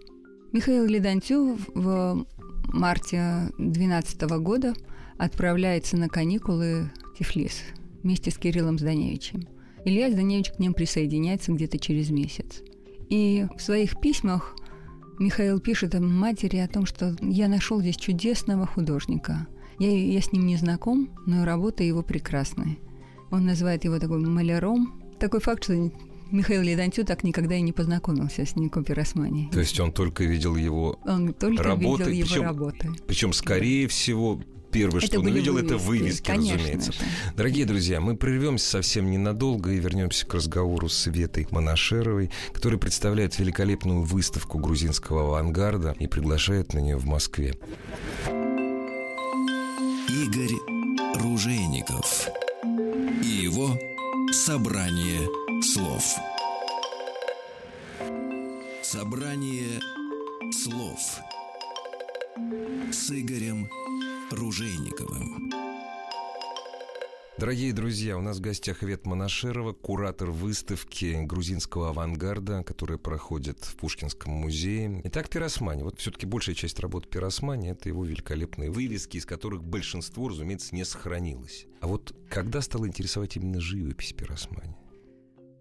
Михаил 0.52 0.84
Ледантю 0.84 1.58
в 1.74 2.26
марте 2.72 3.50
2012 3.58 4.22
года 4.40 4.74
отправляется 5.18 5.96
на 5.96 6.08
каникулы 6.08 6.90
в 7.14 7.18
Тифлис 7.18 7.62
вместе 8.02 8.30
с 8.30 8.38
Кириллом 8.38 8.78
Зданевичем. 8.78 9.46
Илья 9.84 10.10
Зданевич 10.10 10.52
к 10.52 10.58
ним 10.58 10.74
присоединяется 10.74 11.52
где-то 11.52 11.78
через 11.78 12.10
месяц. 12.10 12.62
И 13.08 13.46
в 13.56 13.62
своих 13.62 13.98
письмах 14.00 14.56
Михаил 15.18 15.60
пишет 15.60 15.98
матери 15.98 16.56
о 16.56 16.68
том, 16.68 16.86
что 16.86 17.16
я 17.20 17.48
нашел 17.48 17.80
здесь 17.80 17.96
чудесного 17.96 18.66
художника. 18.66 19.46
Я, 19.78 19.90
я 19.90 20.20
с 20.20 20.32
ним 20.32 20.46
не 20.46 20.56
знаком, 20.56 21.10
но 21.26 21.44
работы 21.44 21.84
его 21.84 22.02
прекрасные. 22.02 22.78
Он 23.30 23.46
называет 23.46 23.84
его 23.84 23.98
такой 23.98 24.18
маляром. 24.18 25.00
Такой 25.18 25.40
факт, 25.40 25.64
что 25.64 25.90
Михаил 26.30 26.62
Ледантю 26.62 27.04
так 27.04 27.24
никогда 27.24 27.56
и 27.56 27.60
не 27.60 27.72
познакомился 27.72 28.44
с 28.46 28.56
Нико 28.56 28.82
Пиросмани. 28.82 29.48
То 29.52 29.60
есть 29.60 29.78
он 29.80 29.92
только 29.92 30.24
видел 30.24 30.56
его, 30.56 30.98
Он 31.04 31.32
только 31.32 31.62
работы, 31.62 32.04
видел 32.04 32.12
его 32.12 32.28
причем 32.28 32.42
работы. 32.42 32.88
причем 33.06 33.32
скорее 33.32 33.88
всего 33.88 34.40
первое, 34.70 35.00
что 35.00 35.18
он 35.18 35.26
увидел, 35.26 35.58
это 35.58 35.76
вывески, 35.76 36.24
конечно 36.24 36.56
разумеется. 36.56 36.92
же. 36.92 36.98
Дорогие 37.36 37.66
друзья, 37.66 38.00
мы 38.00 38.16
прервемся 38.16 38.70
совсем 38.70 39.10
ненадолго 39.10 39.72
и 39.72 39.80
вернемся 39.80 40.24
к 40.26 40.34
разговору 40.34 40.88
с 40.88 40.96
Светой 40.96 41.48
Монашеровой, 41.50 42.30
которая 42.52 42.78
представляет 42.78 43.36
великолепную 43.40 44.02
выставку 44.02 44.58
грузинского 44.58 45.22
авангарда 45.38 45.96
и 45.98 46.06
приглашает 46.06 46.72
на 46.74 46.78
нее 46.78 46.96
в 46.96 47.06
Москве. 47.06 47.56
Игорь 50.08 50.56
Ружейников 51.20 52.28
и 52.62 53.26
его 53.26 53.78
собрание 54.32 55.20
слов. 55.62 56.04
Собрание 58.82 59.80
слов 60.52 60.98
с 62.92 63.10
Игорем 63.10 63.68
Ружейниковым. 64.30 65.49
Дорогие 67.40 67.72
друзья, 67.72 68.18
у 68.18 68.20
нас 68.20 68.36
в 68.36 68.42
гостях 68.42 68.82
Вет 68.82 69.06
Монашерова, 69.06 69.72
куратор 69.72 70.30
выставки 70.30 71.24
грузинского 71.24 71.88
авангарда, 71.88 72.62
которая 72.64 72.98
проходит 72.98 73.64
в 73.64 73.76
Пушкинском 73.76 74.30
музее. 74.30 75.00
Итак, 75.04 75.30
Пиросмани. 75.30 75.82
Вот 75.82 75.98
все-таки 75.98 76.26
большая 76.26 76.54
часть 76.54 76.78
работ 76.80 77.08
Пиросмани– 77.08 77.68
это 77.70 77.88
его 77.88 78.04
великолепные 78.04 78.70
вывески, 78.70 79.16
из 79.16 79.24
которых 79.24 79.64
большинство, 79.64 80.28
разумеется, 80.28 80.74
не 80.74 80.84
сохранилось. 80.84 81.64
А 81.80 81.86
вот 81.86 82.14
когда 82.28 82.60
стала 82.60 82.86
интересовать 82.86 83.36
именно 83.36 83.58
живопись 83.58 84.12
Пиросмани? 84.12 84.76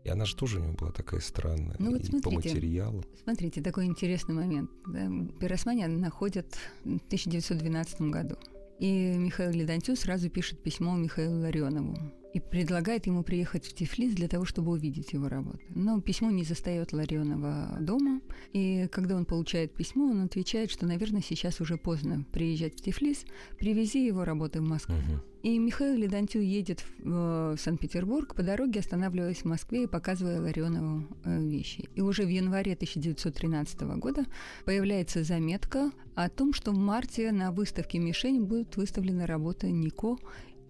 И 0.04 0.10
она 0.10 0.26
же 0.26 0.36
тоже 0.36 0.60
у 0.60 0.64
него 0.64 0.74
была 0.74 0.92
такая 0.92 1.22
странная. 1.22 1.78
Ну 1.80 1.92
вот 1.92 2.02
и 2.02 2.12
по 2.12 2.30
смотрите. 2.30 2.56
материалу. 2.56 3.06
Смотрите, 3.24 3.62
такой 3.62 3.86
интересный 3.86 4.36
момент. 4.36 4.70
Да, 4.86 5.10
Пиросмани 5.40 5.88
находят 5.88 6.58
в 6.84 6.98
1912 7.08 8.02
году. 8.02 8.36
И 8.80 9.14
Михаил 9.18 9.52
Ледантю 9.52 9.96
сразу 9.96 10.30
пишет 10.30 10.64
письмо 10.64 10.96
Михаилу 10.96 11.42
Ларионову 11.42 11.98
и 12.34 12.40
предлагает 12.40 13.08
ему 13.08 13.24
приехать 13.24 13.66
в 13.66 13.74
Тифлис 13.74 14.14
для 14.14 14.28
того, 14.28 14.46
чтобы 14.46 14.72
увидеть 14.72 15.14
его 15.14 15.28
работы. 15.28 15.60
Но 15.70 16.00
письмо 16.02 16.30
не 16.30 16.44
застает 16.44 16.94
Ларионова 16.94 17.78
дома, 17.80 18.22
и 18.54 18.88
когда 18.92 19.16
он 19.16 19.26
получает 19.26 19.74
письмо, 19.74 20.06
он 20.06 20.22
отвечает, 20.22 20.72
что, 20.72 20.86
наверное, 20.86 21.22
сейчас 21.22 21.60
уже 21.60 21.78
поздно 21.78 22.26
приезжать 22.32 22.78
в 22.78 22.82
Тифлис, 22.82 23.26
привези 23.58 24.06
его 24.06 24.26
работы 24.26 24.62
в 24.62 24.64
Москву. 24.64 24.96
Мгм. 24.96 25.22
И 25.42 25.58
Михаил 25.58 25.98
Ледантю 25.98 26.42
едет 26.42 26.82
в 26.82 27.54
э, 27.54 27.56
Санкт-Петербург, 27.58 28.36
по 28.36 28.44
дороге 28.44 28.82
останавливаясь 28.82 29.38
в 29.38 29.46
Москве 29.46 29.84
и 29.84 29.88
показывая 29.88 30.42
Ларионову 30.42 31.08
э, 31.24 31.42
вещи. 31.42 31.88
И 31.96 32.02
уже 32.02 32.26
в 32.26 32.28
январе 32.28 32.74
1913 32.74 33.82
года 33.98 34.26
появляется 34.66 35.24
заметка 35.24 35.92
о 36.16 36.30
том, 36.30 36.54
что 36.54 36.72
в 36.72 36.78
марте 36.78 37.32
на 37.32 37.54
выставке 37.54 38.00
«Мишень» 38.00 38.44
будут 38.44 38.76
выставлены 38.76 39.26
работы 39.26 39.72
Нико 39.72 40.18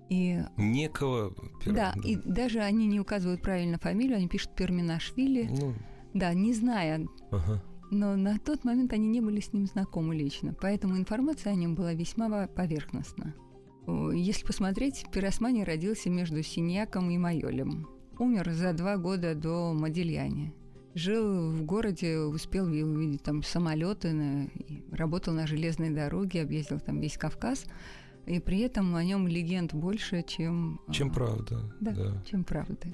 и 0.10 0.39
Некого 0.58 1.34
Пир- 1.63 1.74
да, 1.74 1.94
и 2.04 2.16
даже 2.16 2.60
они 2.60 2.88
не 2.88 3.00
указывают 3.00 3.42
правильно 3.42 3.78
фамилию, 3.78 4.18
они 4.18 4.28
пишут 4.28 4.56
Перминашвили, 4.56 5.48
Ну, 5.50 5.74
да, 6.13 6.34
не 6.34 6.54
зная, 6.54 7.06
ага. 7.32 7.63
но 7.92 8.16
на 8.16 8.38
тот 8.39 8.63
момент 8.63 8.92
они 8.94 9.08
не 9.08 9.22
были 9.22 9.39
с 9.39 9.54
ним 9.54 9.66
знакомы 9.68 10.16
лично, 10.16 10.56
поэтому 10.60 10.98
информация 10.98 11.54
о 11.54 11.56
нем 11.56 11.75
была 11.75 11.94
весьма 11.94 12.48
поверхностна. 12.48 13.36
Если 14.13 14.46
посмотреть, 14.46 15.06
Пиросмани 15.12 15.63
родился 15.63 16.10
между 16.10 16.44
Синьяком 16.44 17.10
и 17.10 17.18
Майолем. 17.18 17.88
Умер 18.20 18.51
за 18.51 18.74
два 18.74 18.98
года 18.98 19.34
до 19.34 19.74
Модильяни. 19.74 20.54
Жил 20.94 21.51
в 21.51 21.63
городе, 21.63 22.20
успел 22.20 22.68
ви- 22.68 22.84
увидеть 22.84 23.24
там 23.24 23.42
самолеты, 23.42 24.12
на- 24.12 24.50
работал 24.92 25.34
на 25.34 25.48
железной 25.48 25.89
дороге, 25.92 26.42
объездил 26.42 26.80
там 26.80 27.00
весь 27.00 27.18
Кавказ. 27.18 27.66
И 28.29 28.39
при 28.39 28.59
этом 28.59 28.95
о 28.95 29.03
нем 29.03 29.27
легенд 29.27 29.74
больше, 29.74 30.21
чем... 30.21 30.79
а, 30.86 30.93
Чем 30.93 31.12
правда. 31.12 31.74
да, 31.79 31.91
да. 31.93 32.24
чем 32.29 32.43
правда. 32.43 32.88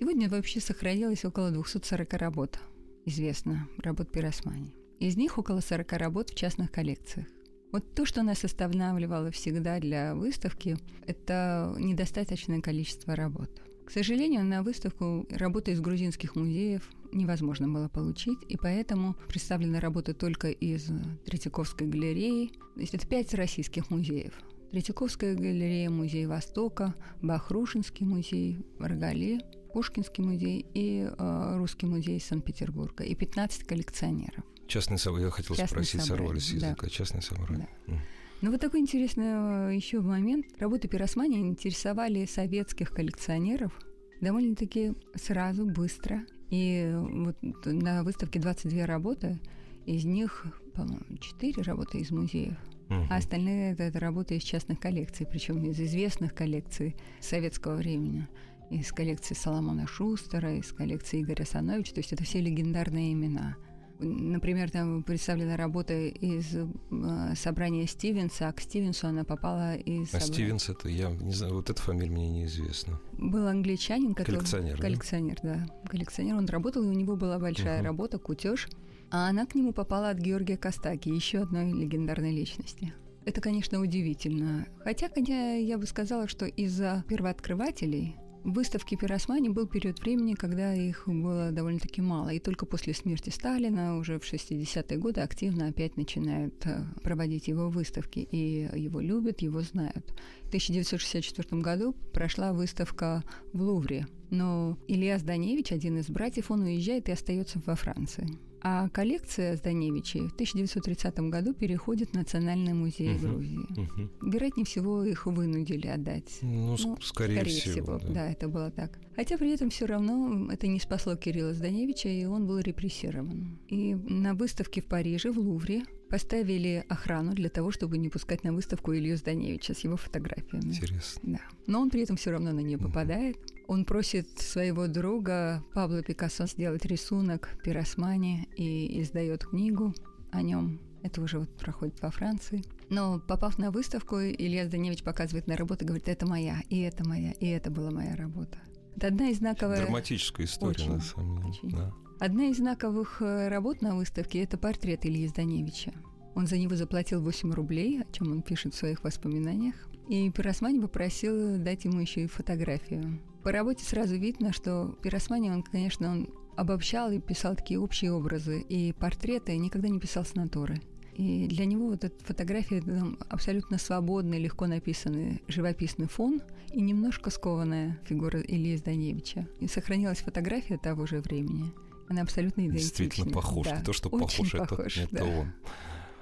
Сегодня 0.00 0.30
вообще 0.30 0.60
сохранилось 0.60 1.26
около 1.26 1.50
240 1.50 2.10
работ, 2.14 2.58
известно, 3.04 3.68
работ 3.76 4.10
Пиросмани. 4.10 4.74
Из 4.98 5.18
них 5.18 5.36
около 5.36 5.60
40 5.60 5.92
работ 5.92 6.30
в 6.30 6.34
частных 6.34 6.72
коллекциях. 6.72 7.26
Вот 7.70 7.94
то, 7.94 8.06
что 8.06 8.22
нас 8.22 8.44
останавливало 8.44 9.30
всегда 9.30 9.78
для 9.78 10.14
выставки, 10.14 10.78
это 11.06 11.74
недостаточное 11.78 12.62
количество 12.62 13.14
работ. 13.14 13.50
К 13.84 13.90
сожалению, 13.90 14.42
на 14.46 14.62
выставку 14.62 15.26
работы 15.28 15.72
из 15.72 15.82
грузинских 15.82 16.34
музеев 16.34 16.88
невозможно 17.12 17.68
было 17.68 17.90
получить, 17.90 18.38
и 18.48 18.56
поэтому 18.56 19.16
представлены 19.28 19.80
работы 19.80 20.14
только 20.14 20.48
из 20.48 20.90
Третьяковской 21.26 21.86
галереи. 21.86 22.52
То 22.74 22.80
есть 22.80 22.94
это 22.94 23.06
пять 23.06 23.34
российских 23.34 23.90
музеев. 23.90 24.32
Третьяковская 24.70 25.34
галерея, 25.34 25.90
Музей 25.90 26.26
Востока, 26.26 26.94
Бахрушинский 27.22 28.04
музей, 28.04 28.58
Рогале, 28.78 29.40
Пушкинский 29.72 30.22
музей 30.22 30.66
и 30.74 31.08
э, 31.10 31.56
Русский 31.56 31.86
музей 31.86 32.20
Санкт-Петербурга. 32.20 33.04
И 33.04 33.14
15 33.14 33.64
коллекционеров. 33.64 34.44
Частный 34.66 34.98
собрание. 34.98 35.26
Я 35.26 35.30
хотел 35.32 35.56
Частный 35.56 35.84
спросить, 35.84 36.00
собрание, 36.02 36.18
сорвались 36.18 36.46
с 36.46 36.60
да. 36.60 36.66
языка. 36.68 36.88
Частный 36.88 37.22
собрание. 37.22 37.68
М. 37.86 38.00
Ну 38.40 38.50
вот 38.52 38.60
такой 38.60 38.80
интересный 38.80 39.74
еще 39.74 40.00
момент. 40.00 40.46
Работы 40.58 40.86
Пиросмани 40.88 41.38
интересовали 41.38 42.26
советских 42.26 42.90
коллекционеров 42.90 43.72
довольно-таки 44.20 44.94
сразу, 45.14 45.64
быстро. 45.66 46.22
И 46.50 46.92
вот 46.94 47.36
на 47.64 48.02
выставке 48.02 48.38
22 48.38 48.86
работы, 48.86 49.38
из 49.86 50.04
них, 50.04 50.46
по-моему, 50.74 51.16
4 51.20 51.62
работы 51.62 51.98
из 51.98 52.10
музеев, 52.10 52.56
Мгм. 52.88 53.06
а 53.10 53.16
остальные 53.16 53.72
это, 53.72 53.82
это 53.84 54.00
работы 54.00 54.36
из 54.36 54.42
частных 54.42 54.80
коллекций, 54.80 55.26
причем 55.26 55.62
из 55.64 55.78
известных 55.80 56.34
коллекций 56.34 56.96
советского 57.20 57.76
времени. 57.76 58.26
Из 58.70 58.92
коллекции 58.92 59.34
Соломона 59.34 59.86
Шустера, 59.86 60.56
из 60.56 60.72
коллекции 60.72 61.22
Игоря 61.22 61.44
Сановича, 61.46 61.94
то 61.94 62.00
есть 62.00 62.12
это 62.12 62.24
все 62.24 62.40
легендарные 62.40 63.12
имена. 63.14 63.56
Например, 64.00 64.70
там 64.70 65.02
представлена 65.02 65.56
работа 65.56 65.92
из 66.06 66.54
э, 66.54 67.34
собрания 67.34 67.84
Стивенса, 67.86 68.46
а 68.48 68.52
к 68.52 68.60
Стивенсу 68.60 69.08
она 69.08 69.24
попала 69.24 69.74
из... 69.74 70.14
А 70.14 70.18
собра- 70.18 70.20
Стивенс 70.20 70.68
это 70.68 70.88
я 70.88 71.10
не 71.10 71.32
знаю, 71.34 71.54
вот 71.54 71.68
эта 71.68 71.82
фамилия 71.82 72.10
мне 72.10 72.28
неизвестна. 72.28 73.00
Был 73.14 73.48
англичанин, 73.48 74.14
который... 74.14 74.36
Коллекционер, 74.36 74.76
да? 74.76 74.82
Коллекционер, 74.82 75.36
да. 75.42 75.66
Коллекционер. 75.88 76.36
Он 76.36 76.46
работал, 76.46 76.84
и 76.84 76.86
у 76.86 76.92
него 76.92 77.16
была 77.16 77.38
большая 77.40 77.78
Мгм. 77.78 77.86
работа, 77.86 78.18
кутеж. 78.18 78.68
А 79.10 79.28
она 79.28 79.46
к 79.46 79.54
нему 79.54 79.72
попала 79.72 80.10
от 80.10 80.18
Георгия 80.18 80.56
Костаки, 80.56 81.08
еще 81.08 81.38
одной 81.38 81.72
легендарной 81.72 82.32
личности. 82.32 82.92
Это, 83.24 83.40
конечно, 83.40 83.80
удивительно. 83.80 84.66
Хотя, 84.84 85.08
хотя 85.08 85.54
я 85.54 85.78
бы 85.78 85.86
сказала, 85.86 86.28
что 86.28 86.46
из-за 86.46 87.04
первооткрывателей 87.08 88.16
выставки 88.44 88.94
пиросмани 88.94 89.48
был 89.48 89.66
период 89.66 90.00
времени, 90.00 90.34
когда 90.34 90.72
их 90.74 91.04
было 91.06 91.50
довольно-таки 91.50 92.00
мало. 92.00 92.30
И 92.30 92.38
только 92.38 92.66
после 92.66 92.94
смерти 92.94 93.30
Сталина, 93.30 93.98
уже 93.98 94.18
в 94.18 94.22
60-е 94.22 94.98
годы, 94.98 95.20
активно 95.20 95.68
опять 95.68 95.96
начинают 95.96 96.64
э, 96.66 96.84
проводить 97.02 97.48
его 97.48 97.68
выставки. 97.68 98.20
И 98.20 98.68
его 98.74 99.00
любят, 99.00 99.40
его 99.40 99.60
знают. 99.60 100.14
В 100.44 100.48
1964 100.48 101.60
году 101.60 101.92
прошла 102.12 102.52
выставка 102.52 103.22
в 103.52 103.60
Лувре. 103.60 104.06
Но 104.30 104.78
Илья 104.88 105.18
Зданевич, 105.18 105.72
один 105.72 105.98
из 105.98 106.08
братьев, 106.08 106.50
он 106.50 106.62
уезжает 106.62 107.08
и 107.08 107.12
остается 107.12 107.60
во 107.66 107.74
Франции. 107.74 108.38
А 108.62 108.88
коллекция 108.88 109.56
Зданевичей 109.56 110.28
в 110.28 110.32
1930 110.32 111.18
году 111.30 111.54
переходит 111.54 112.10
в 112.10 112.14
Национальный 112.14 112.74
музей 112.74 113.14
uh-huh, 113.14 113.20
Грузии. 113.20 113.66
Uh-huh. 113.76 114.30
Вероятнее 114.32 114.66
всего, 114.66 115.04
их 115.04 115.26
вынудили 115.26 115.86
отдать. 115.86 116.38
Ну, 116.42 116.76
ну 116.78 116.96
скорее, 117.00 117.36
скорее 117.36 117.60
всего. 117.60 117.72
всего 117.72 117.98
да. 117.98 118.14
да, 118.14 118.30
это 118.30 118.48
было 118.48 118.70
так. 118.70 118.98
Хотя 119.14 119.38
при 119.38 119.52
этом 119.52 119.70
все 119.70 119.86
равно 119.86 120.50
это 120.50 120.66
не 120.66 120.80
спасло 120.80 121.16
Кирилла 121.16 121.52
Зданевича, 121.52 122.08
и 122.08 122.24
он 122.24 122.46
был 122.46 122.58
репрессирован. 122.58 123.58
И 123.68 123.94
на 123.94 124.34
выставке 124.34 124.80
в 124.80 124.86
Париже, 124.86 125.30
в 125.30 125.38
Лувре, 125.38 125.82
поставили 126.08 126.84
охрану 126.88 127.32
для 127.32 127.48
того, 127.48 127.70
чтобы 127.70 127.98
не 127.98 128.08
пускать 128.08 128.44
на 128.44 128.52
выставку 128.52 128.94
Илью 128.94 129.16
Зданевича 129.16 129.74
с 129.74 129.80
его 129.80 129.96
фотографиями. 129.96 130.72
Интересно. 130.72 131.20
Да. 131.22 131.40
Но 131.66 131.80
он 131.80 131.90
при 131.90 132.02
этом 132.02 132.16
все 132.16 132.30
равно 132.30 132.52
на 132.52 132.60
нее 132.60 132.78
попадает. 132.78 133.36
Он 133.68 133.84
просит 133.84 134.38
своего 134.38 134.86
друга 134.86 135.62
Пабло 135.74 136.02
Пикассо 136.02 136.46
сделать 136.46 136.86
рисунок 136.86 137.50
пиросмани 137.62 138.48
и 138.56 139.02
издает 139.02 139.44
книгу 139.44 139.94
о 140.32 140.40
нем. 140.40 140.80
Это 141.02 141.20
уже 141.20 141.38
вот 141.38 141.54
проходит 141.58 142.00
по 142.00 142.10
Франции. 142.10 142.64
Но 142.88 143.20
попав 143.20 143.58
на 143.58 143.70
выставку, 143.70 144.16
Илья 144.20 144.66
Зданевич 144.66 145.02
показывает 145.02 145.46
на 145.46 145.54
работу 145.54 145.84
и 145.84 145.86
говорит, 145.86 146.08
это 146.08 146.26
моя, 146.26 146.62
и 146.70 146.80
это 146.80 147.06
моя, 147.06 147.32
и 147.32 147.46
это 147.46 147.70
была 147.70 147.90
моя 147.90 148.16
работа. 148.16 148.58
Это 148.96 149.08
одна 149.08 149.28
из 149.28 149.38
знаковых... 149.38 149.80
Драматическая 149.80 150.46
история, 150.46 150.70
очень, 150.70 150.92
на 150.94 151.00
самом 151.02 151.36
деле. 151.36 151.48
Очень. 151.50 151.70
Да. 151.70 151.92
Одна 152.20 152.44
из 152.46 152.56
знаковых 152.56 153.20
э, 153.20 153.48
работ 153.48 153.82
на 153.82 153.94
выставке– 153.94 154.42
это 154.44 154.56
портрет 154.56 155.04
Ильи 155.04 155.28
Зданевича. 155.28 155.92
Он 156.34 156.46
за 156.46 156.56
него 156.56 156.74
заплатил 156.74 157.20
8 157.20 157.52
рублей, 157.52 158.00
о 158.00 158.12
чем 158.12 158.32
он 158.32 158.40
пишет 158.40 158.72
в 158.72 158.78
своих 158.78 159.04
воспоминаниях. 159.04 159.74
И 160.08 160.30
Пиросмани 160.30 160.80
попросил 160.80 161.58
дать 161.58 161.84
ему 161.84 162.00
еще 162.00 162.24
и 162.24 162.26
фотографию. 162.26 163.20
По 163.42 163.52
работе 163.52 163.84
сразу 163.84 164.16
видно, 164.16 164.52
что 164.52 164.98
Пиросмани, 165.02 165.50
он, 165.50 165.62
конечно, 165.62 166.10
он 166.10 166.28
обобщал 166.56 167.12
и 167.12 167.20
писал 167.20 167.54
такие 167.54 167.78
общие 167.78 168.12
образы, 168.12 168.60
и 168.60 168.92
портреты 168.92 169.56
никогда 169.56 169.88
не 169.88 170.00
писал 170.00 170.24
с 170.24 170.34
натуры. 170.34 170.80
И 171.14 171.46
для 171.48 171.64
него 171.64 171.88
вот 171.88 172.04
эта 172.04 172.24
фотография 172.24 172.80
там, 172.80 173.18
абсолютно 173.28 173.76
свободный, 173.76 174.38
легко 174.38 174.66
написанный 174.66 175.42
живописный 175.48 176.06
фон 176.06 176.40
и 176.72 176.80
немножко 176.80 177.30
скованная 177.30 177.98
фигура 178.04 178.40
Ильи 178.40 178.76
Зданевича. 178.76 179.46
И 179.60 179.66
сохранилась 179.66 180.20
фотография 180.20 180.78
того 180.78 181.06
же 181.06 181.20
времени. 181.20 181.72
Она 182.08 182.22
абсолютно 182.22 182.62
идентична. 182.62 182.88
Действительно 182.88 183.32
похож. 183.32 183.66
Да, 183.66 183.82
то, 183.82 183.92
что 183.92 184.08
похож, 184.10 184.52
похож, 184.52 184.96
это, 184.96 185.08
да. 185.10 185.18
это 185.18 185.40
он. 185.40 185.52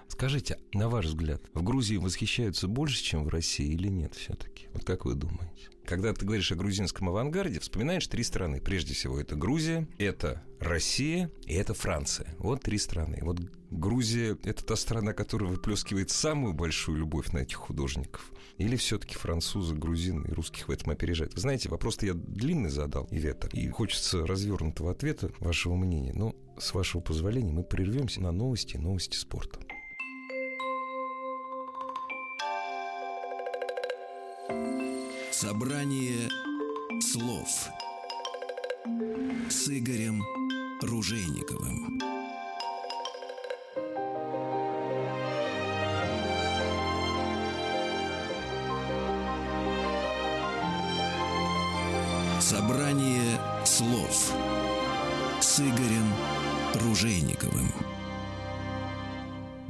Скажите, 0.08 0.58
на 0.72 0.88
ваш 0.88 1.06
взгляд, 1.06 1.42
в 1.52 1.62
Грузии 1.62 1.96
восхищаются 1.96 2.68
больше, 2.68 3.02
чем 3.02 3.24
в 3.24 3.28
России 3.28 3.72
или 3.72 3.88
нет 3.88 4.14
все-таки? 4.14 4.68
Вот 4.72 4.84
как 4.84 5.04
вы 5.04 5.14
думаете? 5.14 5.68
Когда 5.84 6.12
ты 6.12 6.24
говоришь 6.24 6.50
о 6.50 6.56
грузинском 6.56 7.08
авангарде, 7.08 7.60
вспоминаешь 7.60 8.06
три 8.08 8.24
страны. 8.24 8.60
Прежде 8.60 8.94
всего, 8.94 9.20
это 9.20 9.36
Грузия, 9.36 9.86
это 9.98 10.42
Россия 10.58 11.30
и 11.46 11.54
это 11.54 11.74
Франция. 11.74 12.34
Вот 12.38 12.62
три 12.62 12.78
страны. 12.78 13.18
Вот 13.22 13.40
Грузия— 13.70 14.36
это 14.44 14.64
та 14.64 14.74
страна, 14.74 15.12
которая 15.12 15.50
выплескивает 15.50 16.10
самую 16.10 16.54
большую 16.54 16.98
любовь 16.98 17.30
на 17.32 17.38
этих 17.38 17.56
художников. 17.56 18.32
Или 18.58 18.76
все-таки 18.76 19.14
французы, 19.14 19.74
грузины 19.74 20.26
и 20.28 20.32
русских 20.32 20.68
в 20.68 20.70
этом 20.72 20.90
опережают? 20.90 21.34
Вы 21.34 21.40
знаете, 21.40 21.68
вопрос-то 21.68 22.06
я 22.06 22.14
длинный 22.14 22.70
задал, 22.70 23.06
Ивета, 23.10 23.48
и 23.52 23.68
хочется 23.68 24.26
развернутого 24.26 24.90
ответа 24.90 25.30
вашего 25.38 25.76
мнения. 25.76 26.12
Но, 26.14 26.34
с 26.58 26.74
вашего 26.74 27.00
позволения, 27.00 27.52
мы 27.52 27.62
прервемся 27.62 28.20
на 28.22 28.32
новости, 28.32 28.76
новости 28.76 29.16
спорта. 29.16 29.60
Собрание 35.38 36.30
слов 37.02 37.68
с 39.50 39.68
Игорем 39.68 40.22
Ружейниковым. 40.80 42.15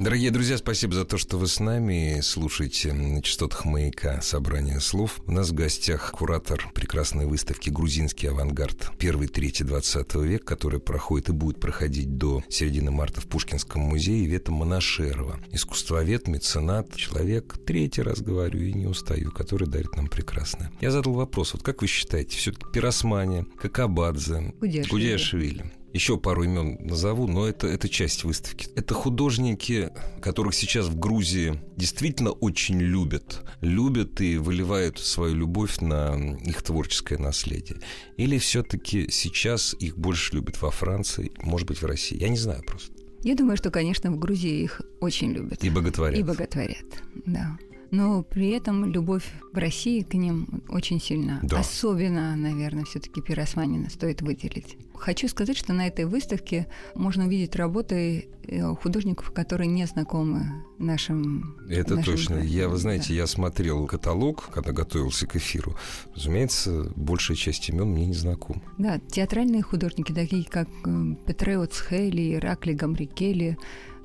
Дорогие 0.07 0.31
друзья, 0.31 0.57
спасибо 0.57 0.93
за 0.93 1.03
то, 1.03 1.17
что 1.17 1.37
вы 1.37 1.47
с 1.47 1.59
нами 1.59 2.21
слушаете 2.21 2.93
на 2.93 3.21
частотах 3.21 3.65
«Маяка» 3.65 4.21
собрание 4.21 4.79
слов. 4.79 5.19
У 5.25 5.33
нас 5.33 5.49
в 5.49 5.53
гостях 5.53 6.13
куратор 6.13 6.71
прекрасной 6.73 7.25
выставки 7.25 7.69
«Грузинский 7.69 8.27
авангард» 8.27 8.91
первый, 8.97 9.27
третий, 9.27 9.65
двадцатого 9.65 10.23
век, 10.23 10.45
который 10.45 10.79
проходит 10.79 11.27
и 11.27 11.33
будет 11.33 11.59
проходить 11.59 12.15
до 12.17 12.41
середины 12.47 12.89
марта 12.89 13.19
в 13.19 13.27
Пушкинском 13.27 13.81
музее 13.81 14.25
Вета 14.27 14.53
Монашерова. 14.53 15.41
Искусствовед, 15.51 16.29
меценат, 16.29 16.95
человек, 16.95 17.57
третий 17.65 18.01
раз 18.01 18.21
говорю 18.21 18.61
и 18.61 18.71
не 18.71 18.85
устаю, 18.85 19.33
который 19.33 19.67
дарит 19.67 19.97
нам 19.97 20.07
прекрасное. 20.07 20.71
Я 20.79 20.91
задал 20.91 21.15
вопрос, 21.15 21.51
вот 21.51 21.63
как 21.63 21.81
вы 21.81 21.87
считаете, 21.87 22.37
все-таки 22.37 22.65
Пиросмания, 22.71 23.45
Какабадзе, 23.59 24.53
Гудяшвили, 24.61 25.73
еще 25.97 26.17
пару 26.17 26.43
имен 26.43 26.77
назову, 26.79 27.27
но 27.27 27.47
это, 27.47 27.67
это 27.67 27.89
часть 27.89 28.23
выставки. 28.23 28.67
Это 28.75 28.93
художники, 28.93 29.89
которых 30.21 30.53
сейчас 30.53 30.85
в 30.87 30.97
Грузии 30.97 31.59
действительно 31.75 32.31
очень 32.31 32.79
любят. 32.79 33.43
Любят 33.61 34.21
и 34.21 34.37
выливают 34.37 34.99
свою 34.99 35.35
любовь 35.35 35.79
на 35.79 36.37
их 36.45 36.61
творческое 36.61 37.17
наследие. 37.17 37.79
Или 38.17 38.37
все-таки 38.37 39.09
сейчас 39.09 39.75
их 39.79 39.97
больше 39.97 40.35
любят 40.35 40.61
во 40.61 40.71
Франции, 40.71 41.31
может 41.41 41.67
быть, 41.67 41.81
в 41.81 41.85
России. 41.85 42.21
Я 42.21 42.29
не 42.29 42.37
знаю 42.37 42.63
просто. 42.63 42.93
Я 43.23 43.35
думаю, 43.35 43.57
что, 43.57 43.71
конечно, 43.71 44.11
в 44.11 44.19
Грузии 44.19 44.63
их 44.63 44.81
очень 45.01 45.31
любят. 45.31 45.63
И 45.63 45.69
боготворят. 45.69 46.17
И 46.17 46.23
боготворят, 46.23 46.85
да 47.25 47.57
но 47.91 48.23
при 48.23 48.49
этом 48.49 48.85
любовь 48.85 49.25
в 49.53 49.57
России 49.57 50.01
к 50.01 50.13
ним 50.13 50.63
очень 50.69 50.99
сильна. 50.99 51.39
Да. 51.43 51.59
Особенно, 51.59 52.35
наверное, 52.35 52.85
все-таки 52.85 53.21
Пиросманина 53.21 53.89
стоит 53.89 54.21
выделить. 54.21 54.77
Хочу 54.93 55.27
сказать, 55.27 55.57
что 55.57 55.73
на 55.73 55.87
этой 55.87 56.05
выставке 56.05 56.67
можно 56.95 57.25
увидеть 57.25 57.55
работы 57.55 58.29
э, 58.43 58.61
художников, 58.75 59.31
которые 59.31 59.67
не 59.67 59.85
знакомы 59.85 60.63
нашим. 60.79 61.55
Это 61.69 61.95
нашим 61.95 62.13
точно. 62.13 62.35
Я, 62.39 62.67
вы 62.67 62.77
знаете, 62.77 63.09
да. 63.09 63.13
я 63.13 63.27
смотрел 63.27 63.85
каталог, 63.85 64.49
когда 64.51 64.71
готовился 64.71 65.27
к 65.27 65.35
эфиру. 65.35 65.77
Разумеется, 66.15 66.91
большая 66.95 67.37
часть 67.37 67.69
имен 67.69 67.89
мне 67.89 68.07
не 68.07 68.13
знакома. 68.13 68.61
Да, 68.79 68.99
театральные 68.99 69.61
художники, 69.61 70.11
такие 70.11 70.45
как 70.45 70.67
э, 70.85 71.15
Петрео 71.27 71.65
Цхели, 71.67 72.33
Иракли 72.33 72.73
Гамрикели, 72.73 73.57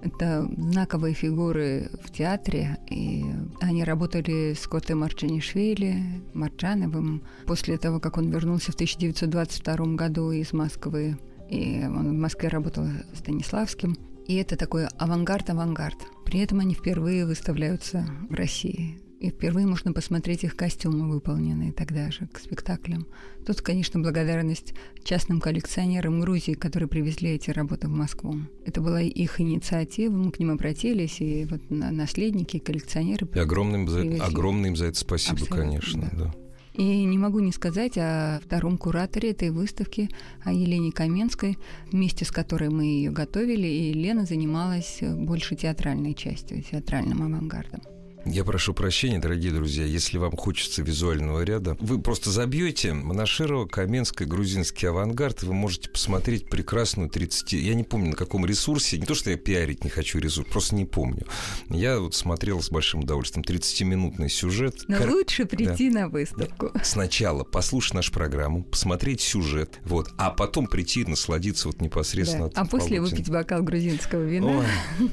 это 0.03 0.49
знаковые 0.57 1.15
фигуры 1.15 1.91
в 2.03 2.11
театре, 2.11 2.79
и 2.91 3.25
они 3.61 3.85
работали 3.85 4.55
с 4.55 4.67
Коте 4.67 4.95
Марчанишвили, 4.95 6.03
Марчановым. 6.35 7.23
После 7.47 7.79
того, 7.79 8.01
как 8.01 8.19
он 8.19 8.31
вернулся 8.31 8.73
в 8.73 8.75
1922 8.75 9.95
году 9.95 10.31
из 10.33 10.53
Москвы, 10.53 11.17
и 11.49 11.85
он 11.85 12.11
в 12.11 12.21
Москве 12.21 12.49
работал 12.49 12.85
с 13.15 13.19
Станиславским. 13.19 13.97
И 14.27 14.37
это 14.37 14.57
такой 14.57 14.87
авангард-авангард. 14.99 15.99
При 16.25 16.41
этом 16.41 16.61
они 16.61 16.75
впервые 16.75 17.27
выставляются 17.27 18.07
в 18.29 18.35
России. 18.35 18.99
И 19.23 19.31
впервые 19.31 19.69
можно 19.69 19.93
посмотреть 19.93 20.43
их 20.43 20.57
костюмы, 20.57 21.09
выполненные 21.09 21.71
тогда 21.71 22.11
же 22.11 22.27
к 22.33 22.41
спектаклям. 22.41 23.07
Тут, 23.47 23.61
конечно, 23.61 24.01
благодарность 24.01 24.75
частным 25.05 25.41
коллекционерам 25.41 26.19
Грузии, 26.19 26.55
которые 26.55 26.89
привезли 26.89 27.31
эти 27.31 27.51
работы 27.51 27.87
в 27.87 27.93
Москву. 27.93 28.35
Это 28.67 28.81
была 28.81 29.01
их 29.01 29.41
инициатива, 29.41 30.13
мы 30.13 30.33
к 30.33 30.41
ним 30.41 30.51
обратились, 30.51 31.21
и 31.21 31.47
вот 31.49 31.61
наследники, 31.71 32.59
коллекционеры... 32.59 33.29
И 33.33 33.39
огромным, 33.39 33.89
за, 33.89 34.01
огромное 34.25 34.71
им 34.71 34.77
за 34.77 34.87
это 34.87 34.99
спасибо, 34.99 35.35
Абсолютно, 35.35 35.57
конечно. 35.57 36.11
Да. 36.11 36.25
Да. 36.25 36.35
И 36.75 37.05
не 37.05 37.17
могу 37.17 37.39
не 37.39 37.53
сказать 37.53 37.97
о 37.99 38.41
втором 38.45 38.77
кураторе 38.77 39.31
этой 39.31 39.51
выставки, 39.51 40.09
о 40.43 40.53
Елене 40.53 40.91
Каменской, 40.91 41.59
вместе 41.93 42.25
с 42.25 42.33
которой 42.33 42.71
мы 42.71 42.87
ее 42.87 43.13
готовили, 43.13 43.69
и 43.69 43.93
Лена 43.93 44.25
занималась 44.25 44.99
больше 45.01 45.55
театральной 45.55 46.15
частью, 46.15 46.61
театральным 46.61 47.23
авангардом. 47.23 47.83
Я 48.25 48.45
прошу 48.45 48.73
прощения, 48.73 49.19
дорогие 49.19 49.53
друзья, 49.53 49.85
если 49.85 50.17
вам 50.17 50.37
хочется 50.37 50.83
визуального 50.83 51.43
ряда. 51.43 51.77
Вы 51.81 52.01
просто 52.01 52.31
забьете 52.31 52.93
Монаширова, 52.93 53.67
Каменская, 53.67 54.29
грузинский 54.29 54.87
авангард, 54.87 55.43
вы 55.43 55.53
можете 55.53 55.91
посмотреть 55.91 56.49
прекрасную 56.49 57.09
30... 57.09 57.55
Я 57.55 57.75
не 57.75 57.83
помню, 57.83 58.11
на 58.11 58.17
каком 58.17 58.47
ресурсе. 58.47 58.99
Не 58.99 59.07
то, 59.07 59.15
что 59.15 59.31
я 59.31 59.37
пиарить 59.37 59.83
не 59.83 59.91
хочу 59.91 60.19
ресурс, 60.19 60.49
просто 60.49 60.77
не 60.77 60.85
помню. 60.85 61.27
Я 61.69 61.99
вот 61.99 62.15
смотрел 62.15 62.63
с 62.63 62.71
большим 62.71 63.01
удовольствием 63.01 63.45
30-минутный 63.45 64.29
сюжет. 64.29 64.85
Но 64.87 64.99
Кар... 64.99 65.11
лучше 65.11 65.45
прийти 65.45 65.91
да. 65.91 66.01
на 66.01 66.09
выставку. 66.09 66.71
Да. 66.73 66.85
Сначала 66.85 67.43
послушать 67.43 67.95
нашу 67.95 68.13
программу, 68.13 68.63
посмотреть 68.63 69.21
сюжет, 69.21 69.81
вот, 69.85 70.11
а 70.17 70.31
потом 70.31 70.69
прийти 70.69 71.01
и 71.01 71.07
насладиться 71.07 71.67
вот 71.67 71.81
непосредственно. 71.81 72.51
Да. 72.51 72.63
А 72.63 72.67
после 72.67 73.01
выпить 73.01 73.31
бокал 73.31 73.63
грузинского 73.63 74.23
вина. 74.23 74.59
Ой, 74.59 74.67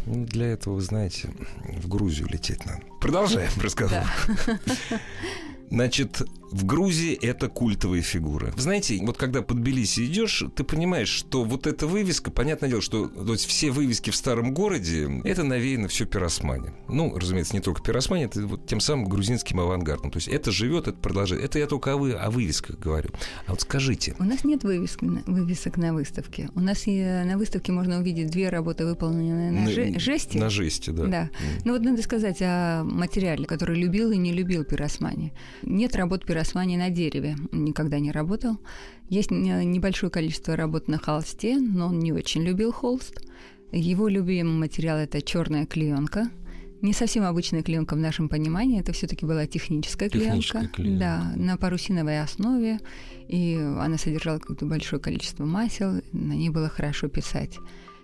ну, 0.06 0.26
для 0.26 0.48
этого, 0.48 0.76
вы 0.76 0.82
знаете, 0.82 1.30
в 1.82 1.88
Грузию 1.88 2.28
лететь 2.30 2.66
надо. 2.66 2.84
Продолжаем 3.00 3.52
разговор. 3.62 3.92
Да. 4.46 4.60
Значит, 5.70 6.22
в 6.52 6.66
Грузии 6.66 7.14
это 7.14 7.48
культовые 7.48 8.02
фигуры. 8.02 8.52
Вы 8.56 8.62
знаете, 8.62 9.00
вот 9.04 9.18
когда 9.18 9.42
под 9.42 9.62
Тбилиси 9.62 10.06
идешь, 10.06 10.44
ты 10.56 10.64
понимаешь, 10.64 11.10
что 11.10 11.44
вот 11.44 11.68
эта 11.68 11.86
вывеска, 11.86 12.32
понятное 12.32 12.70
дело, 12.70 12.82
что 12.82 13.08
то 13.08 13.32
есть 13.34 13.46
все 13.46 13.70
вывески 13.72 14.10
в 14.10 14.16
старом 14.16 14.54
городе, 14.54 15.22
это 15.24 15.44
навеяно 15.44 15.88
все 15.88 16.06
пиросмане. 16.06 16.74
Ну, 16.88 17.16
разумеется, 17.16 17.54
не 17.54 17.62
только 17.62 17.84
пиросмане, 17.84 18.26
это 18.26 18.46
вот 18.48 18.66
тем 18.66 18.80
самым 18.80 19.06
грузинским 19.06 19.60
авангардом. 19.60 20.12
То 20.12 20.18
есть 20.18 20.28
это 20.28 20.52
живет, 20.52 20.88
это 20.88 20.98
продолжает. 20.98 21.44
Это 21.44 21.60
я 21.60 21.68
только 21.68 21.94
о, 21.94 21.98
вы, 21.98 22.14
о 22.14 22.32
вывесках 22.32 22.80
говорю. 22.80 23.10
А 23.46 23.52
вот 23.52 23.62
скажите. 23.62 24.16
У 24.20 24.24
нас 24.24 24.44
нет 24.44 24.64
вывесок, 24.64 25.02
вывесок 25.02 25.78
на 25.78 25.94
выставке. 25.94 26.50
У 26.56 26.60
нас 26.60 26.88
и 26.88 27.02
на 27.02 27.38
выставке 27.38 27.72
можно 27.72 28.00
увидеть 28.00 28.32
две 28.32 28.50
работы, 28.50 28.86
выполненные 28.86 29.52
на, 29.52 29.62
на 29.62 30.00
жести. 30.00 30.38
На 30.38 30.50
жести, 30.50 30.90
да. 30.90 31.06
Да. 31.06 31.24
Mm. 31.24 31.62
Ну 31.66 31.74
вот 31.74 31.82
надо 31.84 32.02
сказать 32.02 32.38
о 32.42 32.84
материале, 32.84 33.46
который 33.46 33.80
любил 33.80 34.12
и 34.12 34.18
не 34.18 34.34
любил 34.34 34.64
пиросмани. 34.64 35.32
Нет 35.64 35.96
работ 35.96 36.26
пиросмани 36.26 36.78
на 36.78 36.90
дереве, 36.90 37.36
никогда 37.52 38.00
не 38.00 38.12
работал. 38.12 38.58
Есть 39.10 39.32
небольшое 39.32 40.12
количество 40.12 40.56
работ 40.56 40.88
на 40.88 40.98
холсте, 40.98 41.58
но 41.58 41.88
он 41.88 42.00
не 42.00 42.12
очень 42.14 42.44
любил 42.44 42.72
холст. 42.72 43.22
Его 43.72 44.08
любимый 44.08 44.58
материал 44.58 44.98
это 44.98 45.22
черная 45.22 45.66
клеенка. 45.66 46.30
Не 46.82 46.94
совсем 46.94 47.26
обычная 47.26 47.62
клеенка 47.62 47.96
в 47.96 48.00
нашем 48.00 48.30
понимании, 48.30 48.80
это 48.80 48.94
все-таки 48.94 49.26
была 49.26 49.46
техническая, 49.48 50.10
техническая 50.10 50.68
клеенка, 50.68 50.76
клеенка. 50.76 51.00
Да, 51.00 51.34
на 51.36 51.58
парусиновой 51.58 52.22
основе, 52.22 52.80
и 53.28 53.56
она 53.56 53.98
содержала 53.98 54.40
какое-то 54.40 54.66
большое 54.66 55.02
количество 55.02 55.44
масел, 55.44 56.02
на 56.14 56.34
ней 56.34 56.50
было 56.50 56.70
хорошо 56.70 57.10
писать. 57.10 57.58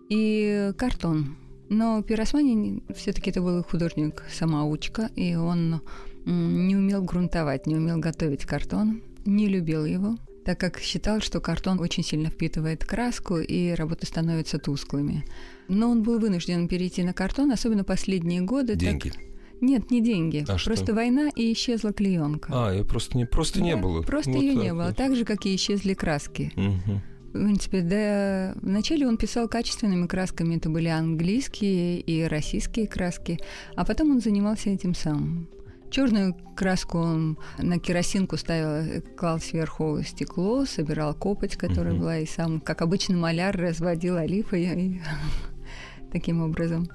И 0.10 0.74
картон. 0.78 1.38
Но 1.70 2.04
Пиросмани 2.04 2.84
все-таки 2.94 3.32
это 3.32 3.42
был 3.42 3.64
художник-самоучка, 3.64 5.10
и 5.16 5.36
он 5.36 5.82
не 6.26 6.76
умел 6.76 7.04
грунтовать, 7.04 7.68
не 7.68 7.76
умел 7.76 7.98
готовить 8.00 8.46
картон, 8.46 9.02
не 9.26 9.48
любил 9.48 9.86
его, 9.86 10.18
так 10.44 10.60
как 10.60 10.80
считал, 10.80 11.22
что 11.22 11.42
картон 11.42 11.80
очень 11.80 12.04
сильно 12.04 12.30
впитывает 12.30 12.86
краску 12.86 13.38
и 13.38 13.72
работы 13.72 14.06
становятся 14.06 14.60
тусклыми. 14.60 15.26
Но 15.68 15.90
он 15.90 16.04
был 16.04 16.20
вынужден 16.20 16.68
перейти 16.68 17.04
на 17.04 17.14
картон, 17.14 17.52
особенно 17.52 17.84
последние 17.84 18.42
годы. 18.42 18.76
Деньги. 18.76 19.10
Так... 19.10 19.20
Нет, 19.62 19.90
не 19.90 20.02
деньги. 20.02 20.44
А 20.48 20.58
просто 20.58 20.86
что? 20.86 20.94
война 20.94 21.30
и 21.36 21.54
исчезла 21.54 21.94
клеенка. 21.94 22.52
А, 22.54 22.74
ее 22.74 22.84
просто 22.84 23.18
не 23.18 23.26
просто 23.26 23.60
да, 23.60 23.66
не 23.66 23.76
было. 23.76 24.02
Просто 24.02 24.32
вот 24.32 24.42
ее 24.42 24.54
не 24.54 24.74
было. 24.74 24.94
Так 24.94 25.16
же, 25.16 25.26
как 25.26 25.46
и 25.46 25.56
исчезли 25.56 25.94
краски. 25.94 26.52
Угу. 26.56 27.02
В 27.30 27.32
принципе, 27.32 27.82
да, 27.82 28.56
вначале 28.62 29.08
он 29.08 29.18
писал 29.18 29.48
качественными 29.50 30.08
красками, 30.08 30.56
это 30.56 30.70
были 30.70 30.88
английские 30.88 32.00
и 32.00 32.24
российские 32.24 32.88
краски, 32.88 33.40
а 33.76 33.84
потом 33.84 34.12
он 34.12 34.22
занимался 34.22 34.70
этим 34.70 34.94
самым. 34.94 35.50
Черную 35.90 36.36
краску 36.56 36.98
он 36.98 37.38
на 37.58 37.80
керосинку 37.80 38.38
ставил, 38.38 39.02
клал 39.16 39.40
сверху 39.40 40.02
стекло, 40.04 40.66
собирал 40.66 41.14
копоть, 41.14 41.56
которая 41.56 41.94
mm-hmm. 41.94 42.00
была, 42.00 42.18
и 42.20 42.26
сам, 42.26 42.60
как 42.60 42.82
обычный 42.82 43.16
маляр, 43.16 43.56
разводил 43.56 44.18
олифой 44.18 44.64
и 44.64 45.02
таким 46.12 46.42
образом. 46.42 46.90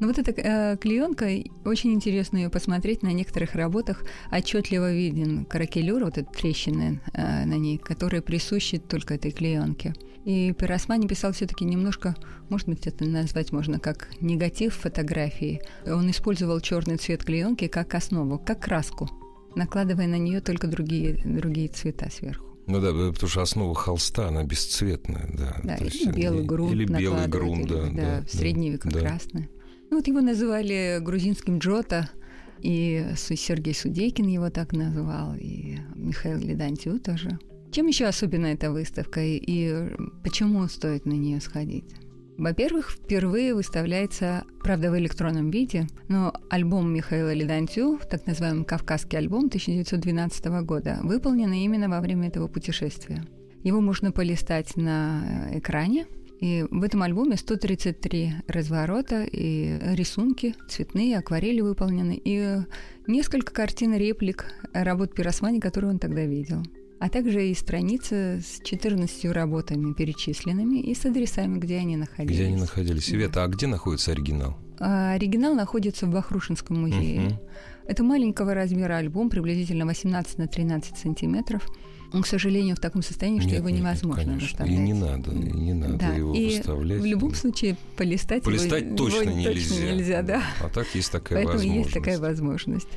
Но 0.00 0.08
вот 0.08 0.18
эта 0.18 0.32
э, 0.32 0.76
клеенка, 0.76 1.26
очень 1.64 1.92
интересно 1.94 2.38
ее 2.38 2.50
посмотреть 2.50 3.02
на 3.02 3.12
некоторых 3.12 3.54
работах. 3.54 4.04
Отчетливо 4.30 4.92
виден 4.92 5.44
каракелюр, 5.44 6.04
вот 6.04 6.18
эта 6.18 6.30
трещины 6.30 7.00
э, 7.12 7.44
на 7.44 7.54
ней, 7.54 7.78
которые 7.78 8.22
присущи 8.22 8.78
только 8.78 9.14
этой 9.14 9.30
клеенке. 9.30 9.94
И 10.24 10.52
Пиросмани 10.52 11.06
писал 11.06 11.32
все-таки 11.32 11.64
немножко, 11.64 12.16
может 12.48 12.68
быть, 12.68 12.86
это 12.86 13.04
назвать 13.04 13.52
можно 13.52 13.78
как 13.78 14.08
негатив 14.20 14.74
фотографии. 14.74 15.60
Он 15.86 16.10
использовал 16.10 16.60
черный 16.60 16.96
цвет 16.96 17.24
клеенки 17.24 17.68
как 17.68 17.94
основу, 17.94 18.38
как 18.38 18.60
краску, 18.60 19.08
накладывая 19.54 20.06
на 20.06 20.16
нее 20.16 20.40
только 20.40 20.66
другие, 20.66 21.20
другие 21.24 21.68
цвета 21.68 22.10
сверху. 22.10 22.46
Ну 22.66 22.80
да, 22.80 22.92
потому 22.92 23.28
что 23.28 23.42
основа 23.42 23.74
холста, 23.74 24.28
она 24.28 24.42
бесцветная, 24.42 25.28
да. 25.36 25.60
Да, 25.62 25.76
или 25.76 26.10
белый 26.10 26.44
грунт 26.44 26.72
Или 26.72 26.84
белый 26.86 27.28
грунт, 27.28 27.68
да. 27.68 27.82
Да, 27.82 27.90
да 27.90 28.24
в 28.26 28.30
средние 28.30 28.72
века 28.72 28.88
да. 28.88 29.00
красный. 29.00 29.50
Ну, 29.94 29.98
вот 29.98 30.08
его 30.08 30.20
называли 30.20 30.98
грузинским 31.00 31.58
Джота, 31.58 32.10
и 32.58 33.12
Сергей 33.14 33.74
Судейкин 33.74 34.26
его 34.26 34.50
так 34.50 34.72
назвал, 34.72 35.36
и 35.36 35.76
Михаил 35.94 36.40
Ледантью 36.40 36.98
тоже. 36.98 37.38
Чем 37.70 37.86
еще 37.86 38.06
особенна 38.06 38.46
эта 38.46 38.72
выставка 38.72 39.20
и 39.22 39.94
почему 40.24 40.66
стоит 40.66 41.06
на 41.06 41.12
нее 41.12 41.40
сходить? 41.40 41.94
Во-первых, 42.36 42.90
впервые 42.90 43.54
выставляется, 43.54 44.42
правда, 44.64 44.90
в 44.90 44.98
электронном 44.98 45.52
виде, 45.52 45.86
но 46.08 46.34
альбом 46.50 46.92
Михаила 46.92 47.32
Ледантю, 47.32 48.00
так 48.10 48.26
называемый 48.26 48.64
«Кавказский 48.64 49.16
альбом» 49.16 49.44
1912 49.44 50.44
года, 50.64 50.98
выполнен 51.04 51.52
именно 51.52 51.88
во 51.88 52.00
время 52.00 52.26
этого 52.26 52.48
путешествия. 52.48 53.24
Его 53.62 53.80
можно 53.80 54.10
полистать 54.10 54.74
на 54.74 55.50
экране, 55.52 56.08
и 56.44 56.66
в 56.70 56.82
этом 56.82 57.02
альбоме 57.02 57.38
133 57.38 58.34
разворота 58.48 59.24
и 59.24 59.78
рисунки, 59.94 60.54
цветные, 60.68 61.16
акварели 61.16 61.62
выполнены, 61.62 62.20
и 62.22 62.58
несколько 63.06 63.50
картин 63.50 63.94
реплик 63.94 64.52
работ 64.74 65.14
Пиросмани, 65.14 65.58
которые 65.58 65.92
он 65.92 65.98
тогда 65.98 66.26
видел 66.26 66.62
а 67.00 67.10
также 67.10 67.48
и 67.48 67.54
страницы 67.54 68.40
с 68.40 68.62
14 68.62 69.26
работами 69.26 69.92
перечисленными 69.92 70.78
и 70.78 70.94
с 70.94 71.04
адресами, 71.04 71.58
где 71.58 71.78
они 71.78 71.96
находились. 71.96 72.36
Где 72.36 72.46
они 72.46 72.56
находились. 72.56 73.04
Света, 73.04 73.34
да. 73.34 73.44
а 73.44 73.48
где 73.48 73.66
находится 73.66 74.12
оригинал? 74.12 74.56
А, 74.78 75.12
оригинал 75.12 75.54
находится 75.54 76.06
в 76.06 76.10
Бахрушинском 76.10 76.80
музее. 76.80 77.26
Угу. 77.26 77.40
Это 77.88 78.02
маленького 78.04 78.54
размера 78.54 78.96
альбом, 78.96 79.28
приблизительно 79.28 79.84
18 79.84 80.38
на 80.38 80.46
13 80.46 80.96
сантиметров. 80.96 81.68
Он, 82.14 82.22
к 82.22 82.26
сожалению, 82.26 82.76
в 82.76 82.78
таком 82.78 83.02
состоянии, 83.02 83.40
что 83.40 83.50
нет, 83.50 83.58
его 83.58 83.70
невозможно 83.70 84.30
нет, 84.30 84.42
выставлять. 84.42 84.74
И 84.74 84.78
не 84.78 84.94
надо, 84.94 85.32
и 85.32 85.52
не 85.52 85.72
надо 85.72 85.98
да. 85.98 86.14
его 86.14 86.32
и 86.32 86.56
выставлять. 86.56 87.00
В 87.00 87.04
любом 87.04 87.34
случае 87.34 87.76
полистать, 87.96 88.44
полистать 88.44 88.84
его, 88.84 88.96
точно, 88.96 89.22
его 89.22 89.32
нельзя. 89.32 89.68
точно 89.68 89.84
нельзя. 89.92 90.22
Да. 90.22 90.42
А 90.60 90.68
так 90.68 90.86
есть 90.94 91.10
такая 91.10 91.38
Поэтому 91.38 91.58
возможность. 91.58 91.84
есть 91.86 91.94
такая 91.94 92.18
возможность. 92.20 92.88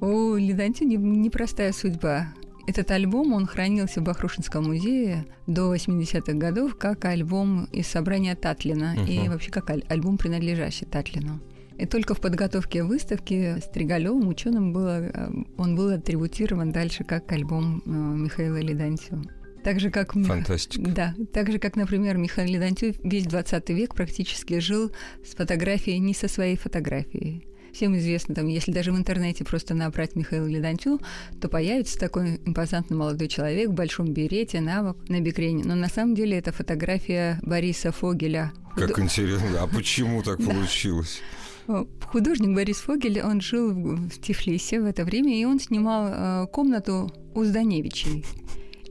У 0.00 0.34
Ледантю 0.36 0.86
непростая 0.86 1.72
судьба. 1.72 2.28
Этот 2.66 2.90
альбом, 2.90 3.34
он 3.34 3.46
хранился 3.46 4.00
в 4.00 4.04
Бахрушинском 4.04 4.64
музее 4.64 5.26
до 5.46 5.74
80-х 5.74 6.32
годов 6.32 6.76
как 6.76 7.04
альбом 7.04 7.66
из 7.66 7.86
собрания 7.86 8.34
Татлина 8.34 8.96
uh-huh. 8.96 9.06
и 9.06 9.28
вообще 9.28 9.50
как 9.50 9.70
альбом, 9.70 10.16
принадлежащий 10.16 10.86
Татлину. 10.86 11.40
И 11.78 11.86
только 11.86 12.14
в 12.14 12.20
подготовке 12.20 12.84
выставки 12.84 13.56
Стригалевым 13.60 14.28
ученым 14.28 14.72
было, 14.72 15.00
э, 15.00 15.30
он 15.56 15.74
был 15.74 15.90
атрибутирован 15.90 16.70
дальше 16.70 17.04
как 17.04 17.30
альбом 17.32 17.82
э, 17.84 17.90
Михаила 17.90 18.58
Ледантьева. 18.58 19.22
Так 19.64 19.80
же, 19.80 19.90
как... 19.90 20.12
Фантастика. 20.12 20.90
Да. 20.90 21.14
Так 21.32 21.50
же, 21.50 21.58
как, 21.58 21.74
например, 21.74 22.18
Михаил 22.18 22.52
Ледантьев 22.52 22.96
весь 23.02 23.24
20 23.26 23.70
век 23.70 23.94
практически 23.94 24.58
жил 24.58 24.92
с 25.24 25.34
фотографией, 25.34 25.98
не 25.98 26.12
со 26.12 26.28
своей 26.28 26.56
фотографией. 26.56 27.46
Всем 27.72 27.96
известно, 27.96 28.36
там, 28.36 28.46
если 28.46 28.70
даже 28.70 28.92
в 28.92 28.96
интернете 28.96 29.42
просто 29.42 29.74
набрать 29.74 30.14
Михаила 30.14 30.46
Ледантю, 30.46 31.00
то 31.40 31.48
появится 31.48 31.98
такой 31.98 32.36
импозантный 32.44 32.96
молодой 32.96 33.26
человек 33.26 33.70
в 33.70 33.72
большом 33.72 34.12
берете, 34.12 34.60
на, 34.60 34.94
на 35.08 35.20
бикрене. 35.20 35.64
Но 35.64 35.74
на 35.74 35.88
самом 35.88 36.14
деле 36.14 36.38
это 36.38 36.52
фотография 36.52 37.40
Бориса 37.42 37.90
Фогеля. 37.90 38.52
Как 38.76 38.96
интересно. 39.00 39.62
А 39.62 39.66
почему 39.66 40.22
так 40.22 40.38
получилось? 40.44 41.20
Художник 41.66 42.54
Борис 42.54 42.78
Фогель, 42.78 43.22
он 43.22 43.40
жил 43.40 43.72
в 43.72 44.20
Тифлисе 44.20 44.80
в 44.80 44.84
это 44.84 45.04
время, 45.04 45.38
и 45.38 45.44
он 45.44 45.58
снимал 45.58 46.08
э, 46.08 46.46
комнату 46.48 47.10
у 47.34 47.44
Зданевичей. 47.44 48.24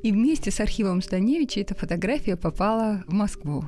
И 0.01 0.11
вместе 0.11 0.51
с 0.51 0.59
архивом 0.59 1.01
Зданевича 1.01 1.61
эта 1.61 1.75
фотография 1.75 2.35
попала 2.35 3.03
в 3.07 3.13
Москву. 3.13 3.63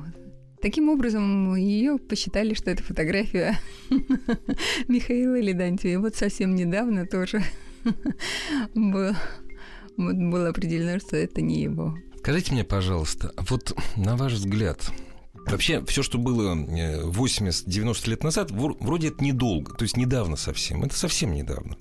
Таким 0.60 0.88
образом, 0.88 1.54
ее 1.54 1.98
посчитали, 1.98 2.54
что 2.54 2.70
это 2.70 2.82
фотография 2.82 3.58
Михаила 4.88 5.38
Ледантьева. 5.38 6.02
Вот 6.02 6.16
совсем 6.16 6.54
недавно 6.54 7.06
тоже 7.06 7.42
было, 8.74 9.16
было 9.96 10.48
определено, 10.48 10.98
что 10.98 11.16
это 11.16 11.40
не 11.40 11.62
его. 11.62 11.96
Скажите 12.18 12.52
мне, 12.52 12.64
пожалуйста, 12.64 13.32
вот 13.48 13.72
на 13.96 14.16
ваш 14.16 14.32
взгляд, 14.32 14.90
Вообще, 15.46 15.84
все, 15.84 16.02
что 16.02 16.18
было 16.18 16.54
80-90 16.54 18.06
э, 18.06 18.10
лет 18.10 18.24
назад, 18.24 18.50
вроде 18.50 19.08
это 19.08 19.22
недолго, 19.22 19.74
то 19.74 19.82
есть 19.82 19.96
недавно 19.96 20.36
совсем. 20.36 20.82
Это 20.82 20.96
совсем 20.96 21.32
недавно. 21.32 21.76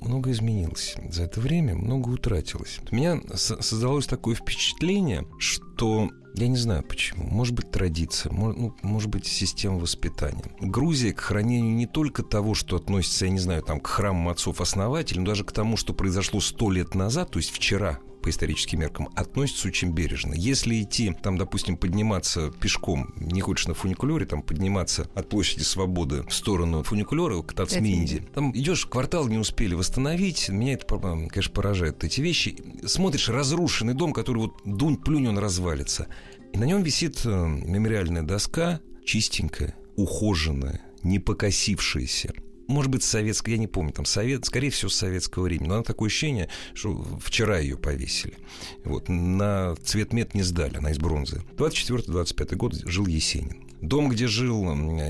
Много 0.00 0.30
изменилось 0.32 0.96
за 1.08 1.24
это 1.24 1.40
время, 1.40 1.74
много 1.74 2.08
утратилось. 2.08 2.80
У 2.90 2.94
меня 2.94 3.20
создалось 3.34 4.06
такое 4.06 4.34
впечатление, 4.34 5.26
что 5.38 6.10
я 6.34 6.48
не 6.48 6.56
знаю 6.56 6.82
почему. 6.82 7.24
Может 7.24 7.54
быть, 7.54 7.70
традиция, 7.70 8.32
может, 8.32 8.58
ну, 8.58 8.76
может 8.82 9.08
быть, 9.08 9.26
система 9.26 9.78
воспитания. 9.78 10.44
Грузия 10.60 11.12
к 11.12 11.20
хранению 11.20 11.74
не 11.74 11.86
только 11.86 12.22
того, 12.22 12.54
что 12.54 12.76
относится, 12.76 13.26
я 13.26 13.30
не 13.30 13.38
знаю, 13.38 13.62
там, 13.62 13.80
к 13.80 13.86
храмам 13.86 14.28
отцов-основателей, 14.28 15.20
но 15.20 15.26
даже 15.26 15.44
к 15.44 15.52
тому, 15.52 15.76
что 15.76 15.94
произошло 15.94 16.40
сто 16.40 16.70
лет 16.70 16.94
назад, 16.94 17.30
то 17.30 17.38
есть 17.38 17.50
вчера, 17.50 18.00
по 18.24 18.30
историческим 18.30 18.80
меркам, 18.80 19.10
относится 19.14 19.68
очень 19.68 19.92
бережно. 19.92 20.32
Если 20.32 20.82
идти, 20.82 21.14
там, 21.22 21.36
допустим, 21.36 21.76
подниматься 21.76 22.50
пешком, 22.58 23.12
не 23.16 23.42
хочешь 23.42 23.66
на 23.66 23.74
фуникулере, 23.74 24.24
там, 24.24 24.42
подниматься 24.42 25.10
от 25.14 25.28
площади 25.28 25.62
Свободы 25.62 26.22
в 26.22 26.32
сторону 26.32 26.82
фуникулера 26.82 27.42
к 27.42 27.52
Тацминде, 27.52 28.26
там 28.34 28.56
идешь, 28.56 28.86
квартал 28.86 29.28
не 29.28 29.36
успели 29.36 29.74
восстановить, 29.74 30.48
меня 30.48 30.72
это, 30.72 30.86
конечно, 31.28 31.52
поражает 31.52 32.02
эти 32.02 32.22
вещи. 32.22 32.56
Смотришь 32.86 33.28
разрушенный 33.28 33.92
дом, 33.92 34.14
который 34.14 34.38
вот 34.38 34.54
дунь, 34.64 34.96
плюнь, 34.96 35.28
он 35.28 35.36
развалится. 35.36 36.06
И 36.54 36.56
на 36.56 36.64
нем 36.64 36.82
висит 36.82 37.20
э, 37.26 37.28
мемориальная 37.28 38.22
доска, 38.22 38.80
чистенькая, 39.04 39.76
ухоженная, 39.96 40.80
не 41.02 41.18
покосившаяся 41.18 42.32
может 42.68 42.90
быть, 42.90 43.02
советская, 43.02 43.54
я 43.54 43.60
не 43.60 43.66
помню, 43.66 43.92
там 43.92 44.04
совет, 44.04 44.44
скорее 44.44 44.70
всего, 44.70 44.88
с 44.88 44.94
советского 44.94 45.44
времени. 45.44 45.68
Но 45.68 45.74
она 45.74 45.82
такое 45.82 46.08
ощущение, 46.08 46.48
что 46.74 47.04
вчера 47.20 47.58
ее 47.58 47.76
повесили. 47.76 48.34
Вот, 48.84 49.08
на 49.08 49.74
цвет 49.76 50.12
мед 50.12 50.34
не 50.34 50.42
сдали, 50.42 50.76
она 50.76 50.90
из 50.90 50.98
бронзы. 50.98 51.42
24-25 51.56 52.56
год 52.56 52.74
жил 52.84 53.06
Есенин. 53.06 53.64
Дом, 53.80 54.08
где 54.08 54.26
жил 54.26 54.64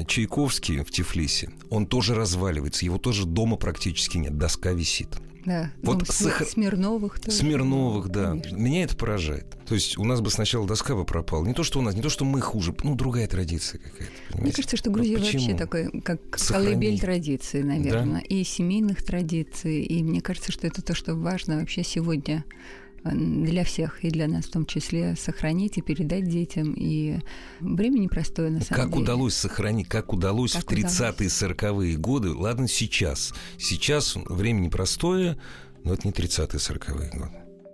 Чайковский 0.07 0.83
в 0.83 0.91
Тифлисе, 0.91 1.51
он 1.71 1.87
тоже 1.87 2.15
разваливается, 2.15 2.85
его 2.85 2.99
тоже 2.99 3.25
дома 3.25 3.57
практически 3.57 4.17
нет, 4.17 4.37
доска 4.37 4.73
висит. 4.73 5.09
Да, 5.45 5.71
вот 5.83 5.99
ну, 6.01 6.05
сах... 6.07 6.43
Смирновых 6.49 7.21
тоже. 7.21 7.37
Смирновых, 7.37 8.09
да. 8.09 8.31
Конечно. 8.31 8.57
Меня 8.57 8.85
это 8.85 8.97
поражает. 8.97 9.47
То 9.67 9.75
есть 9.75 9.99
у 9.99 10.05
нас 10.05 10.21
бы 10.21 10.31
сначала 10.31 10.67
доска 10.67 10.95
бы 10.95 11.05
пропала. 11.05 11.45
Не 11.45 11.55
то, 11.55 11.63
что 11.63 11.79
у 11.79 11.83
нас, 11.83 11.95
не 11.95 12.03
то, 12.03 12.09
что 12.09 12.25
мы 12.25 12.41
хуже, 12.41 12.75
ну, 12.83 12.95
другая 12.95 13.27
традиция 13.27 13.79
какая-то. 13.79 14.13
Понимаете? 14.29 14.43
Мне 14.43 14.53
кажется, 14.53 14.77
что 14.77 14.91
Грузия 14.91 15.19
ну, 15.19 15.25
вообще 15.25 15.55
такой, 15.55 16.01
как 16.01 16.39
Сохранить. 16.39 16.69
колыбель 16.71 17.01
традиций, 17.01 17.63
наверное, 17.63 18.21
да? 18.21 18.27
и 18.27 18.45
семейных 18.45 19.03
традиций. 19.03 19.83
И 19.83 20.03
мне 20.03 20.21
кажется, 20.21 20.53
что 20.53 20.67
это 20.67 20.83
то, 20.83 20.95
что 20.95 21.15
важно 21.15 21.61
вообще 21.61 21.83
сегодня 21.83 22.45
для 23.05 23.65
всех, 23.65 24.05
и 24.05 24.11
для 24.11 24.27
нас 24.27 24.47
в 24.47 24.51
том 24.51 24.67
числе, 24.67 25.15
сохранить 25.17 25.79
и 25.79 25.83
передать 25.83 26.29
детям. 26.29 26.73
И 26.77 27.19
время 27.61 27.99
непростое, 27.99 28.51
на 28.51 28.61
самом 28.61 28.83
как 28.83 28.91
деле. 28.91 28.93
Как 28.93 29.03
удалось 29.03 29.35
сохранить, 29.35 29.89
как 29.89 30.13
удалось 30.13 30.53
как 30.53 30.65
в 30.65 30.67
30-е, 30.69 31.29
40-е 31.29 31.97
годы, 31.97 32.31
ладно, 32.31 32.69
сейчас. 32.69 33.35
Сейчас 33.59 34.17
время 34.17 34.61
непростое, 34.61 35.39
но 35.85 35.95
это 35.95 36.07
не 36.07 36.13
30-е, 36.13 36.59
40-е 36.59 37.11
годы. 37.19 37.33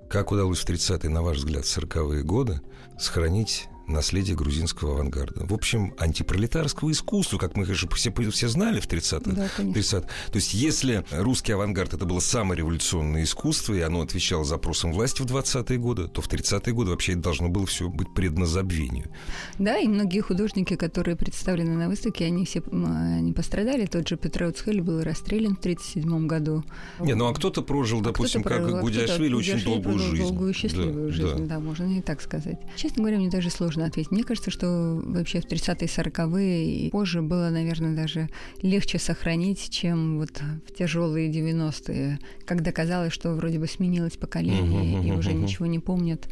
Как 0.08 0.32
удалось 0.32 0.58
в 0.58 0.68
30-е, 0.68 1.08
на 1.08 1.22
ваш 1.22 1.38
взгляд, 1.38 1.64
40-е 1.64 2.22
годы 2.24 2.60
сохранить 2.98 3.68
наследие 3.92 4.36
грузинского 4.36 4.94
авангарда. 4.94 5.46
В 5.46 5.52
общем, 5.52 5.94
антипролетарского 5.98 6.90
искусства, 6.90 7.38
как 7.38 7.56
мы, 7.56 7.64
конечно, 7.64 7.88
все, 7.90 8.12
все 8.12 8.48
знали 8.48 8.80
в 8.80 8.88
30-х. 8.88 9.30
Да, 9.32 9.48
30 9.72 10.04
То 10.04 10.10
есть, 10.34 10.54
если 10.54 11.04
русский 11.10 11.52
авангард 11.52 11.94
это 11.94 12.04
было 12.04 12.20
самое 12.20 12.58
революционное 12.58 13.24
искусство, 13.24 13.74
и 13.74 13.80
оно 13.80 14.02
отвечало 14.02 14.44
запросам 14.44 14.92
власти 14.92 15.22
в 15.22 15.26
20-е 15.26 15.78
годы, 15.78 16.08
то 16.08 16.22
в 16.22 16.28
30-е 16.28 16.72
годы 16.72 16.90
вообще 16.90 17.12
это 17.12 17.22
должно 17.22 17.48
было 17.48 17.66
все 17.66 17.88
быть 17.88 18.12
предано 18.14 18.46
забвению. 18.46 19.10
Да, 19.58 19.78
и 19.78 19.86
многие 19.88 20.20
художники, 20.20 20.76
которые 20.76 21.16
представлены 21.16 21.76
на 21.76 21.88
выставке, 21.88 22.26
они 22.26 22.44
все 22.44 22.62
они 22.70 23.32
пострадали. 23.32 23.86
Тот 23.86 24.08
же 24.08 24.16
Петр 24.16 24.44
Уцхель 24.44 24.80
был 24.80 25.02
расстрелян 25.02 25.56
в 25.56 25.60
1937 25.60 26.26
году. 26.26 26.64
Не, 27.00 27.14
ну 27.14 27.26
а 27.26 27.34
кто-то 27.34 27.62
прожил, 27.62 28.00
а 28.00 28.04
допустим, 28.04 28.42
кто 28.42 28.54
как 28.54 28.80
Гудяшвили, 28.80 29.34
очень 29.34 29.62
долгую 29.62 29.98
жизнь. 29.98 30.22
Долгую 30.22 30.54
счастливую 30.54 31.08
да, 31.08 31.14
жизнь, 31.14 31.46
да. 31.46 31.56
да, 31.56 31.60
можно 31.60 31.98
и 31.98 32.00
так 32.00 32.20
сказать. 32.20 32.58
Честно 32.76 33.02
говоря, 33.02 33.18
мне 33.18 33.30
даже 33.30 33.50
сложно 33.50 33.79
сложно 33.80 33.86
ответить. 33.86 34.10
Мне 34.10 34.24
кажется, 34.24 34.50
что 34.50 35.00
вообще 35.04 35.40
в 35.40 35.46
30-е, 35.46 35.86
40-е 35.86 36.86
и 36.86 36.90
позже 36.90 37.22
было, 37.22 37.50
наверное, 37.50 37.94
даже 37.94 38.28
легче 38.62 38.98
сохранить, 38.98 39.70
чем 39.70 40.18
вот 40.18 40.42
в 40.66 40.72
тяжелые 40.72 41.30
90-е, 41.30 42.18
когда 42.44 42.72
казалось, 42.72 43.12
что 43.12 43.34
вроде 43.34 43.58
бы 43.58 43.66
сменилось 43.66 44.16
поколение 44.16 45.02
и 45.02 45.12
уже 45.12 45.32
ничего 45.32 45.66
не 45.66 45.78
помнят. 45.78 46.28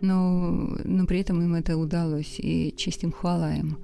Но, 0.00 0.76
но 0.84 1.06
при 1.06 1.20
этом 1.20 1.40
им 1.42 1.54
это 1.54 1.76
удалось, 1.76 2.38
и 2.38 2.74
честь 2.76 3.02
им 3.02 3.12
хвала 3.12 3.54
им. 3.54 3.78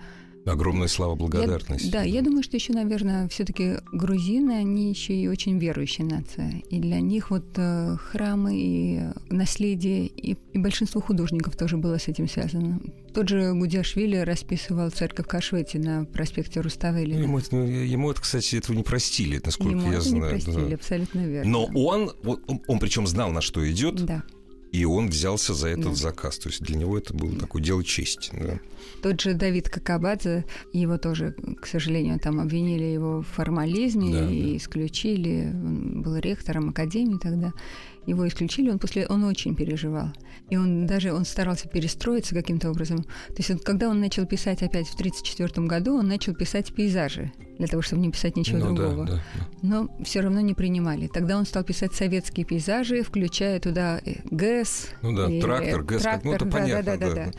Огромная 0.45 0.89
слава 0.89 1.15
благодарности. 1.15 1.87
Я, 1.87 1.93
да, 1.93 2.03
я 2.03 2.23
думаю, 2.23 2.43
что 2.43 2.57
еще, 2.57 2.73
наверное, 2.73 3.29
все-таки 3.29 3.77
грузины, 3.93 4.53
они 4.53 4.91
еще 4.91 5.15
и 5.15 5.29
очень 5.29 5.59
верующая 5.59 6.05
нация. 6.05 6.63
И 6.69 6.81
для 6.81 7.01
них 7.01 7.31
вот 7.31 7.45
э, 7.57 7.97
храмы 7.97 8.53
и 8.57 9.01
наследие, 9.31 10.07
и, 10.07 10.37
и 10.53 10.59
большинство 10.59 11.01
художников 11.01 11.57
тоже 11.57 11.77
было 11.77 11.99
с 11.99 12.09
этим 12.09 12.29
связано. 12.29 12.81
Тот 13.15 13.29
же 13.29 13.53
Гудяшвили 13.53 14.17
расписывал 14.17 14.91
церковь 14.91 15.27
Кашвети 15.27 15.77
на 15.77 16.05
проспекте 16.07 16.61
Руставели. 16.61 17.15
Ему 17.15 17.39
это, 17.39 17.57
ему 17.57 18.11
это, 18.11 18.21
кстати, 18.21 18.57
этого 18.57 18.75
не 18.75 18.83
простили, 18.83 19.41
насколько 19.45 19.77
ему 19.77 19.93
я 19.93 19.99
это 19.99 20.09
знаю. 20.09 20.25
Не 20.25 20.41
простили, 20.41 20.69
да. 20.69 20.75
абсолютно 20.75 21.21
верно. 21.27 21.51
Но 21.51 21.65
он, 21.75 22.11
он, 22.25 22.63
он 22.67 22.79
причем 22.81 23.07
знал, 23.07 23.31
на 23.31 23.43
что 23.43 23.71
идет. 23.71 24.05
Да. 24.05 24.25
И 24.73 24.87
он 24.87 25.09
взялся 25.09 25.53
за 25.53 25.69
этот 25.69 25.85
да. 25.85 25.95
заказ. 25.95 26.39
То 26.39 26.49
есть 26.49 26.63
для 26.63 26.77
него 26.77 26.97
это 26.97 27.13
было 27.13 27.39
такое 27.39 27.63
дело 27.63 27.85
чести. 27.85 28.33
Да. 28.33 28.59
Тот 29.03 29.21
же 29.21 29.35
Давид 29.35 29.69
Какабадзе, 29.69 30.47
его 30.73 30.97
тоже, 30.97 31.37
к 31.61 31.67
сожалению, 31.67 32.19
там 32.19 32.41
обвинили 32.41 32.85
его 32.85 33.21
в 33.21 33.27
формализме 33.27 34.13
да, 34.13 34.31
и 34.31 34.43
да. 34.43 34.57
исключили. 34.57 35.51
Он 35.53 36.03
был 36.03 36.17
ректором 36.17 36.71
академии 36.71 37.19
тогда 37.19 37.53
его 38.07 38.27
исключили, 38.27 38.71
он 38.71 38.79
после, 38.79 39.07
он 39.07 39.25
очень 39.25 39.55
переживал. 39.55 40.09
И 40.51 40.57
он 40.57 40.87
даже, 40.87 41.13
он 41.13 41.25
старался 41.25 41.69
перестроиться 41.69 42.35
каким-то 42.35 42.71
образом. 42.71 42.99
То 43.03 43.37
есть 43.39 43.51
вот, 43.51 43.63
когда 43.63 43.89
он 43.89 44.01
начал 44.01 44.27
писать 44.27 44.63
опять 44.63 44.89
в 44.89 44.95
1934 44.95 45.67
году, 45.67 45.97
он 45.97 46.09
начал 46.09 46.35
писать 46.35 46.75
пейзажи 46.75 47.33
для 47.59 47.69
того, 47.69 47.83
чтобы 47.83 48.03
не 48.03 48.11
писать 48.11 48.37
ничего 48.37 48.59
ну, 48.59 48.75
другого. 48.75 49.07
Да, 49.07 49.13
да, 49.13 49.23
да. 49.35 49.47
Но 49.63 50.05
все 50.05 50.21
равно 50.21 50.41
не 50.41 50.55
принимали. 50.55 51.07
Тогда 51.07 51.39
он 51.39 51.47
стал 51.47 51.65
писать 51.65 51.95
советские 51.95 52.45
пейзажи, 52.45 53.03
включая 53.03 53.61
туда 53.61 54.01
э, 54.05 54.17
ГЭС. 54.31 54.89
Ну 55.01 55.17
да, 55.17 55.31
и, 55.31 55.41
трактор, 55.41 55.83
ГЭС, 55.83 56.03
трактор, 56.03 56.25
ну 56.25 56.33
это 56.33 56.45
да, 56.45 56.51
понятно. 56.51 56.83
Да, 56.83 56.97
да, 56.97 57.09
да, 57.09 57.15
да. 57.15 57.25
да. 57.27 57.33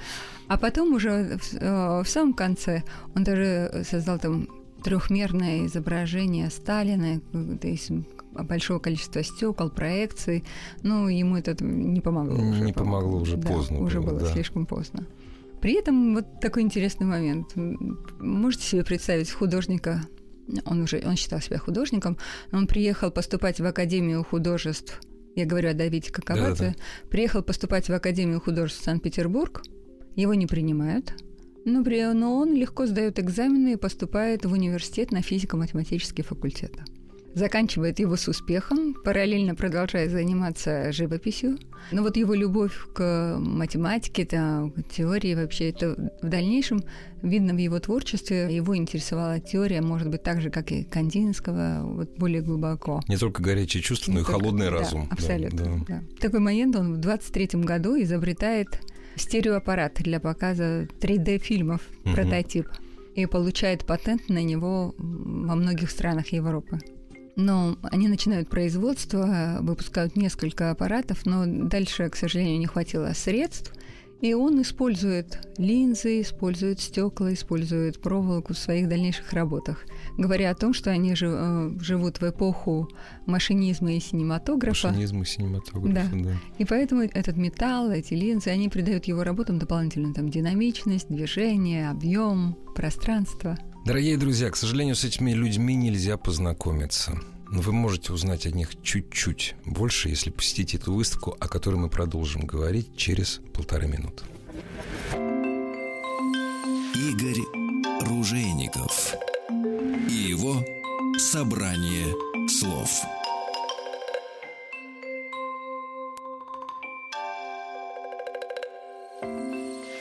А 0.47 0.57
потом 0.57 0.93
уже 0.93 1.37
в, 1.37 1.53
э, 1.55 2.03
в 2.03 2.07
самом 2.07 2.33
конце 2.33 2.83
он 3.15 3.23
даже 3.23 3.83
создал 3.89 4.17
там 4.17 4.47
трехмерное 4.83 5.65
изображение 5.65 6.49
Сталина, 6.49 7.19
то 7.59 7.67
есть 7.67 7.91
большого 8.33 8.79
количества 8.79 9.23
стекол, 9.23 9.69
проекций. 9.69 10.43
Ну, 10.81 11.07
ему 11.07 11.37
это 11.37 11.55
не 11.63 12.01
помогло. 12.01 12.37
Не 12.37 12.65
уже, 12.65 12.73
помогло, 12.73 13.17
уже 13.19 13.37
да, 13.37 13.49
поздно. 13.49 13.79
Уже 13.79 14.01
было, 14.01 14.11
было 14.11 14.19
да. 14.21 14.33
слишком 14.33 14.65
поздно. 14.65 15.07
При 15.61 15.75
этом 15.75 16.15
вот 16.15 16.41
такой 16.41 16.63
интересный 16.63 17.05
момент. 17.05 17.53
Можете 18.19 18.65
себе 18.65 18.83
представить 18.83 19.31
художника, 19.31 20.01
он 20.65 20.81
уже 20.81 21.01
он 21.05 21.15
считал 21.15 21.39
себя 21.39 21.57
художником, 21.57 22.17
он 22.51 22.67
приехал 22.67 23.11
поступать 23.11 23.61
в 23.61 23.65
Академию 23.65 24.25
художеств, 24.25 25.01
я 25.35 25.45
говорю 25.45 25.69
о 25.69 25.73
Давиде 25.73 26.11
Каковадзе, 26.11 26.63
да, 26.63 26.69
да. 26.71 27.09
приехал 27.09 27.41
поступать 27.41 27.87
в 27.87 27.93
Академию 27.93 28.41
художеств 28.41 28.83
Санкт-Петербург, 28.83 29.63
его 30.17 30.33
не 30.33 30.47
принимают, 30.47 31.13
но, 31.65 31.81
но 32.13 32.37
он 32.37 32.53
легко 32.53 32.85
сдает 32.85 33.19
экзамены 33.19 33.73
и 33.73 33.77
поступает 33.77 34.45
в 34.45 34.51
университет 34.51 35.11
на 35.11 35.21
физико-математический 35.21 36.23
факультет 36.23 36.73
заканчивает 37.33 37.99
его 37.99 38.15
с 38.15 38.27
успехом, 38.27 38.93
параллельно 38.93 39.55
продолжает 39.55 40.11
заниматься 40.11 40.91
живописью. 40.91 41.57
Но 41.91 42.01
вот 42.01 42.15
его 42.17 42.33
любовь 42.33 42.73
к 42.93 43.37
математике, 43.39 44.27
да, 44.29 44.69
к 44.75 44.93
теории 44.93 45.35
вообще, 45.35 45.69
это 45.69 46.11
в 46.21 46.27
дальнейшем 46.27 46.83
видно 47.21 47.53
в 47.53 47.57
его 47.57 47.79
творчестве. 47.79 48.47
Его 48.53 48.75
интересовала 48.75 49.39
теория, 49.39 49.81
может 49.81 50.09
быть, 50.09 50.23
так 50.23 50.41
же, 50.41 50.49
как 50.49 50.71
и 50.71 50.83
Кандинского, 50.83 51.81
вот 51.83 52.17
более 52.17 52.41
глубоко. 52.41 53.01
Не 53.07 53.17
только 53.17 53.41
горячее 53.41 53.81
чувство, 53.83 54.11
но 54.11 54.21
и 54.21 54.23
холодный 54.23 54.67
да, 54.67 54.71
разум. 54.71 55.07
Абсолютно. 55.09 55.57
Да, 55.57 55.65
да. 55.65 55.85
Да. 55.87 56.03
В 56.17 56.19
такой 56.19 56.39
момент 56.39 56.75
он 56.75 56.93
в 56.93 56.97
23 56.97 57.61
году 57.61 58.01
изобретает 58.01 58.79
стереоаппарат 59.15 59.95
для 59.95 60.19
показа 60.19 60.83
3D-фильмов, 60.99 61.81
угу. 62.03 62.13
прототип, 62.15 62.67
и 63.15 63.25
получает 63.25 63.85
патент 63.85 64.29
на 64.29 64.41
него 64.43 64.95
во 64.97 65.55
многих 65.55 65.91
странах 65.91 66.29
Европы. 66.29 66.79
Но 67.35 67.77
они 67.83 68.07
начинают 68.07 68.49
производство, 68.49 69.57
выпускают 69.61 70.15
несколько 70.15 70.69
аппаратов, 70.69 71.25
но 71.25 71.45
дальше, 71.45 72.09
к 72.09 72.15
сожалению, 72.15 72.59
не 72.59 72.67
хватило 72.67 73.11
средств, 73.13 73.73
И 74.21 74.33
он 74.33 74.61
использует 74.61 75.45
линзы, 75.57 76.21
использует 76.21 76.79
стекла, 76.79 77.33
использует 77.33 77.99
проволоку 77.99 78.53
в 78.53 78.57
своих 78.57 78.87
дальнейших 78.87 79.33
работах, 79.33 79.83
говоря 80.17 80.51
о 80.51 80.55
том, 80.55 80.73
что 80.73 80.91
они 80.91 81.13
э, 81.19 81.71
живут 81.81 82.21
в 82.21 82.29
эпоху 82.29 82.87
машинизма 83.25 83.91
и 83.91 83.99
синематографа. 83.99 84.87
Машинизма 84.87 85.23
и 85.23 85.25
синематографа, 85.25 86.09
да. 86.13 86.23
да. 86.23 86.37
И 86.57 86.63
поэтому 86.63 87.01
этот 87.01 87.35
металл, 87.35 87.91
эти 87.91 88.13
линзы, 88.13 88.49
они 88.49 88.69
придают 88.69 89.05
его 89.05 89.23
работам 89.25 89.59
дополнительную 89.59 90.13
там, 90.13 90.29
динамичность, 90.29 91.09
движение, 91.09 91.89
объем, 91.89 92.55
пространство. 92.75 93.57
Дорогие 93.85 94.15
друзья, 94.15 94.49
к 94.49 94.55
сожалению, 94.55 94.95
с 94.95 95.03
этими 95.03 95.31
людьми 95.33 95.75
нельзя 95.75 96.15
познакомиться. 96.15 97.19
Но 97.49 97.59
вы 97.59 97.73
можете 97.73 98.13
узнать 98.13 98.45
о 98.45 98.51
них 98.51 98.81
чуть-чуть 98.81 99.55
больше, 99.65 100.07
если 100.07 100.29
посетите 100.29 100.77
эту 100.77 100.93
выставку, 100.93 101.35
о 101.37 101.49
которой 101.49 101.75
мы 101.75 101.89
продолжим 101.89 102.45
говорить 102.45 102.95
через 102.95 103.41
полторы 103.53 103.87
минуты. 103.87 104.23
Игорь 106.95 107.41
Ружейников 108.07 109.15
и 110.09 110.13
его 110.13 110.63
собрание 111.17 112.07
слов. 112.47 112.89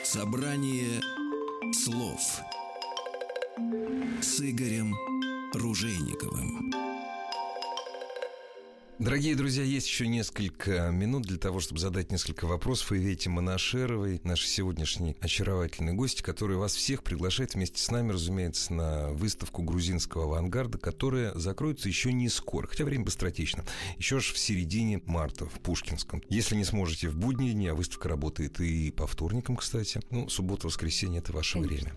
Собрание 0.05 1.01
слов 1.73 2.42
с 3.56 4.40
Игорем 4.40 4.94
Ружейниковым. 5.52 6.72
Дорогие 8.98 9.34
друзья, 9.34 9.64
есть 9.64 9.88
еще 9.88 10.06
несколько 10.06 10.90
минут 10.90 11.24
для 11.24 11.36
того, 11.36 11.58
чтобы 11.60 11.80
задать 11.80 12.12
несколько 12.12 12.46
вопросов 12.46 12.92
Ивете 12.92 13.30
Монашеровой, 13.30 14.20
нашей 14.22 14.46
сегодняшней 14.46 15.16
очаровательной 15.20 15.92
гости, 15.92 16.22
которая 16.22 16.56
вас 16.56 16.74
всех 16.74 17.02
приглашает 17.02 17.54
вместе 17.54 17.82
с 17.82 17.90
нами, 17.90 18.12
разумеется, 18.12 18.72
на 18.72 19.08
выставку 19.10 19.62
грузинского 19.62 20.24
авангарда, 20.24 20.78
которая 20.78 21.34
закроется 21.34 21.88
еще 21.88 22.12
не 22.12 22.28
скоро, 22.28 22.68
хотя 22.68 22.84
время 22.84 23.04
быстротечно, 23.04 23.64
еще 23.98 24.18
аж 24.18 24.32
в 24.32 24.38
середине 24.38 25.02
марта 25.04 25.46
в 25.46 25.60
Пушкинском. 25.60 26.22
Если 26.28 26.54
не 26.54 26.64
сможете 26.64 27.08
в 27.08 27.16
будние 27.16 27.54
дни, 27.54 27.66
а 27.66 27.74
выставка 27.74 28.08
работает 28.08 28.60
и 28.60 28.92
по 28.92 29.06
вторникам, 29.06 29.56
кстати, 29.56 30.00
ну, 30.10 30.28
суббота, 30.28 30.68
воскресенье– 30.68 31.18
это 31.20 31.32
ваше 31.32 31.54
Конечно. 31.54 31.74
время. 31.74 31.96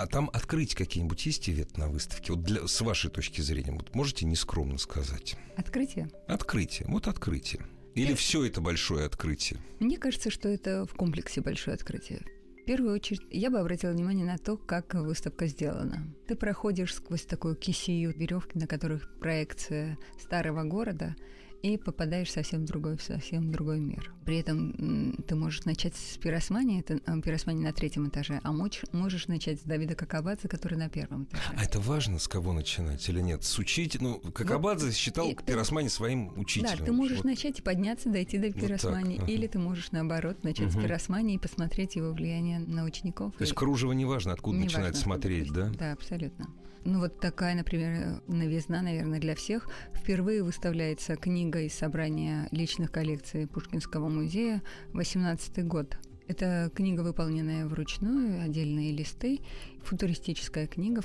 А 0.00 0.06
там 0.06 0.30
открыть 0.32 0.74
какие-нибудь 0.74 1.26
есть 1.26 1.50
ивет 1.50 1.76
на 1.76 1.88
выставке? 1.88 2.32
Вот 2.32 2.42
для, 2.42 2.66
с 2.66 2.80
вашей 2.80 3.10
точки 3.10 3.42
зрения, 3.42 3.72
вот 3.72 3.94
можете 3.94 4.24
нескромно 4.24 4.78
сказать? 4.78 5.36
Открытие? 5.58 6.08
Открытие. 6.26 6.88
Вот 6.88 7.06
открытие. 7.06 7.66
Или 7.94 8.14
все 8.14 8.46
это 8.46 8.62
большое 8.62 9.04
открытие? 9.04 9.60
Мне 9.78 9.98
кажется, 9.98 10.30
что 10.30 10.48
это 10.48 10.86
в 10.86 10.94
комплексе 10.94 11.42
большое 11.42 11.74
открытие. 11.74 12.22
В 12.62 12.64
первую 12.64 12.94
очередь, 12.94 13.20
я 13.30 13.50
бы 13.50 13.58
обратила 13.58 13.90
внимание 13.90 14.24
на 14.24 14.38
то, 14.38 14.56
как 14.56 14.94
выставка 14.94 15.46
сделана. 15.46 16.06
Ты 16.26 16.34
проходишь 16.34 16.94
сквозь 16.94 17.26
такую 17.26 17.54
кисию 17.54 18.16
веревки, 18.16 18.58
на 18.58 18.66
которых 18.66 19.18
проекция 19.20 19.98
старого 20.18 20.62
города, 20.62 21.14
и 21.62 21.76
попадаешь 21.76 22.30
совсем 22.32 22.62
в 22.62 22.64
другой, 22.66 22.98
совсем 22.98 23.52
другой 23.52 23.80
мир. 23.80 24.12
При 24.24 24.38
этом 24.38 25.14
ты 25.26 25.34
можешь 25.34 25.64
начать 25.64 25.94
с 25.94 26.16
пиросмани, 26.16 26.80
это 26.80 27.00
э, 27.04 27.20
пиросмани 27.20 27.62
на 27.62 27.72
третьем 27.72 28.08
этаже, 28.08 28.40
а 28.42 28.52
можешь, 28.52 28.84
можешь 28.92 29.28
начать 29.28 29.60
с 29.60 29.64
Давида 29.64 29.94
Какабадзе, 29.94 30.48
который 30.48 30.78
на 30.78 30.88
первом 30.88 31.24
этаже. 31.24 31.42
А 31.56 31.64
это 31.64 31.80
важно, 31.80 32.18
с 32.18 32.28
кого 32.28 32.52
начинать 32.52 33.06
или 33.08 33.20
нет? 33.20 33.44
С 33.44 33.58
учителя? 33.58 34.02
Ну, 34.02 34.20
Какабадзе 34.20 34.86
вот, 34.86 34.94
считал 34.94 35.28
и, 35.28 35.34
пиросмани 35.34 35.88
своим 35.88 36.38
учителем. 36.38 36.78
Да, 36.78 36.84
ты 36.84 36.92
можешь 36.92 37.18
вот. 37.18 37.26
начать 37.26 37.58
и 37.58 37.62
подняться, 37.62 38.08
дойти 38.08 38.38
до 38.38 38.52
пиросмани, 38.52 39.16
вот 39.16 39.24
ага. 39.24 39.32
или 39.32 39.46
ты 39.46 39.58
можешь, 39.58 39.92
наоборот, 39.92 40.42
начать 40.44 40.68
угу. 40.68 40.80
с 40.80 40.82
пиросмани 40.82 41.34
и 41.34 41.38
посмотреть 41.38 41.96
его 41.96 42.12
влияние 42.12 42.60
на 42.60 42.84
учеников. 42.84 43.34
То 43.36 43.42
есть 43.42 43.54
кружево 43.54 43.92
не 43.92 44.04
важно, 44.04 44.32
откуда 44.32 44.56
не 44.56 44.64
начинать 44.64 44.94
важно, 44.94 45.02
смотреть, 45.02 45.52
да? 45.52 45.70
Да, 45.78 45.92
абсолютно. 45.92 46.48
Ну 46.84 46.98
вот 46.98 47.20
такая, 47.20 47.54
например, 47.54 48.22
новизна, 48.26 48.80
наверное, 48.80 49.20
для 49.20 49.34
всех. 49.34 49.68
Впервые 49.94 50.42
выставляется 50.42 51.16
книга 51.16 51.60
из 51.60 51.74
собрания 51.74 52.48
личных 52.52 52.90
коллекций 52.90 53.46
Пушкинского 53.46 54.08
музея, 54.08 54.62
18 54.94 55.66
год. 55.66 55.98
Это 56.26 56.70
книга, 56.74 57.00
выполненная 57.02 57.66
вручную, 57.66 58.42
отдельные 58.42 58.92
листы, 58.92 59.40
футуристическая 59.82 60.66
книга 60.66 61.02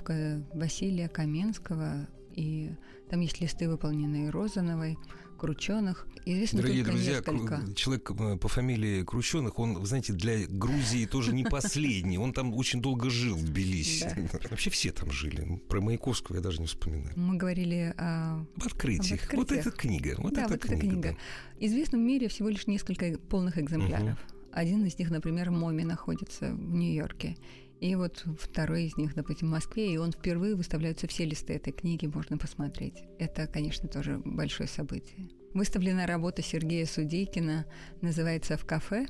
Василия 0.53 1.09
Каменского, 1.09 2.07
и 2.31 2.71
там 3.09 3.21
есть 3.21 3.41
листы, 3.41 3.67
выполненные 3.67 4.29
Розановой, 4.29 4.97
Крученых. 5.35 6.07
Известно 6.25 6.61
Дорогие 6.61 6.83
друзья, 6.83 7.17
несколько. 7.17 7.61
человек 7.75 8.11
э, 8.11 8.37
по 8.37 8.47
фамилии 8.47 9.03
Крученых, 9.03 9.59
он, 9.59 9.85
знаете, 9.85 10.13
для 10.13 10.47
Грузии 10.47 11.05
тоже 11.05 11.33
не 11.33 11.43
последний. 11.43 12.17
Он 12.17 12.33
там 12.33 12.53
очень 12.55 12.81
долго 12.81 13.11
жил 13.11 13.35
в 13.35 13.45
Тбилиси. 13.45 14.29
Вообще 14.49 14.69
все 14.71 14.91
там 14.91 15.11
жили. 15.11 15.61
Про 15.69 15.81
Маяковского 15.81 16.37
я 16.37 16.41
даже 16.41 16.61
не 16.61 16.67
вспоминаю. 16.67 17.13
Мы 17.15 17.35
говорили 17.35 17.93
о... 17.97 18.45
Об 18.55 18.63
открытиях. 18.65 19.31
Вот 19.33 19.51
эта 19.51 19.69
книга. 19.69 20.15
Вот. 20.17 20.37
Эта 20.37 20.57
книга. 20.57 21.15
Известно 21.59 21.97
в 21.97 22.01
мире 22.01 22.27
всего 22.27 22.49
лишь 22.49 22.65
несколько 22.67 23.17
полных 23.17 23.57
экземпляров. 23.57 24.17
Один 24.51 24.85
из 24.85 24.97
них, 24.97 25.11
например, 25.11 25.51
Моми 25.51 25.83
находится 25.83 26.51
в 26.53 26.73
Нью-Йорке. 26.73 27.35
И 27.81 27.95
вот 27.95 28.25
второй 28.39 28.85
из 28.85 28.97
них, 28.97 29.15
допустим, 29.15 29.49
в 29.49 29.51
Москве, 29.51 29.93
и 29.93 29.97
он 29.97 30.11
впервые 30.11 30.55
выставляются 30.55 31.07
все 31.07 31.25
листы 31.25 31.53
этой 31.53 31.73
книги, 31.73 32.05
можно 32.07 32.37
посмотреть. 32.37 33.03
Это, 33.19 33.47
конечно, 33.47 33.87
тоже 33.89 34.21
большое 34.23 34.69
событие. 34.69 35.29
Выставлена 35.53 36.05
работа 36.05 36.41
Сергея 36.41 36.85
Судейкина, 36.85 37.65
называется 38.01 38.57
«В 38.57 38.65
кафе» 38.65 39.07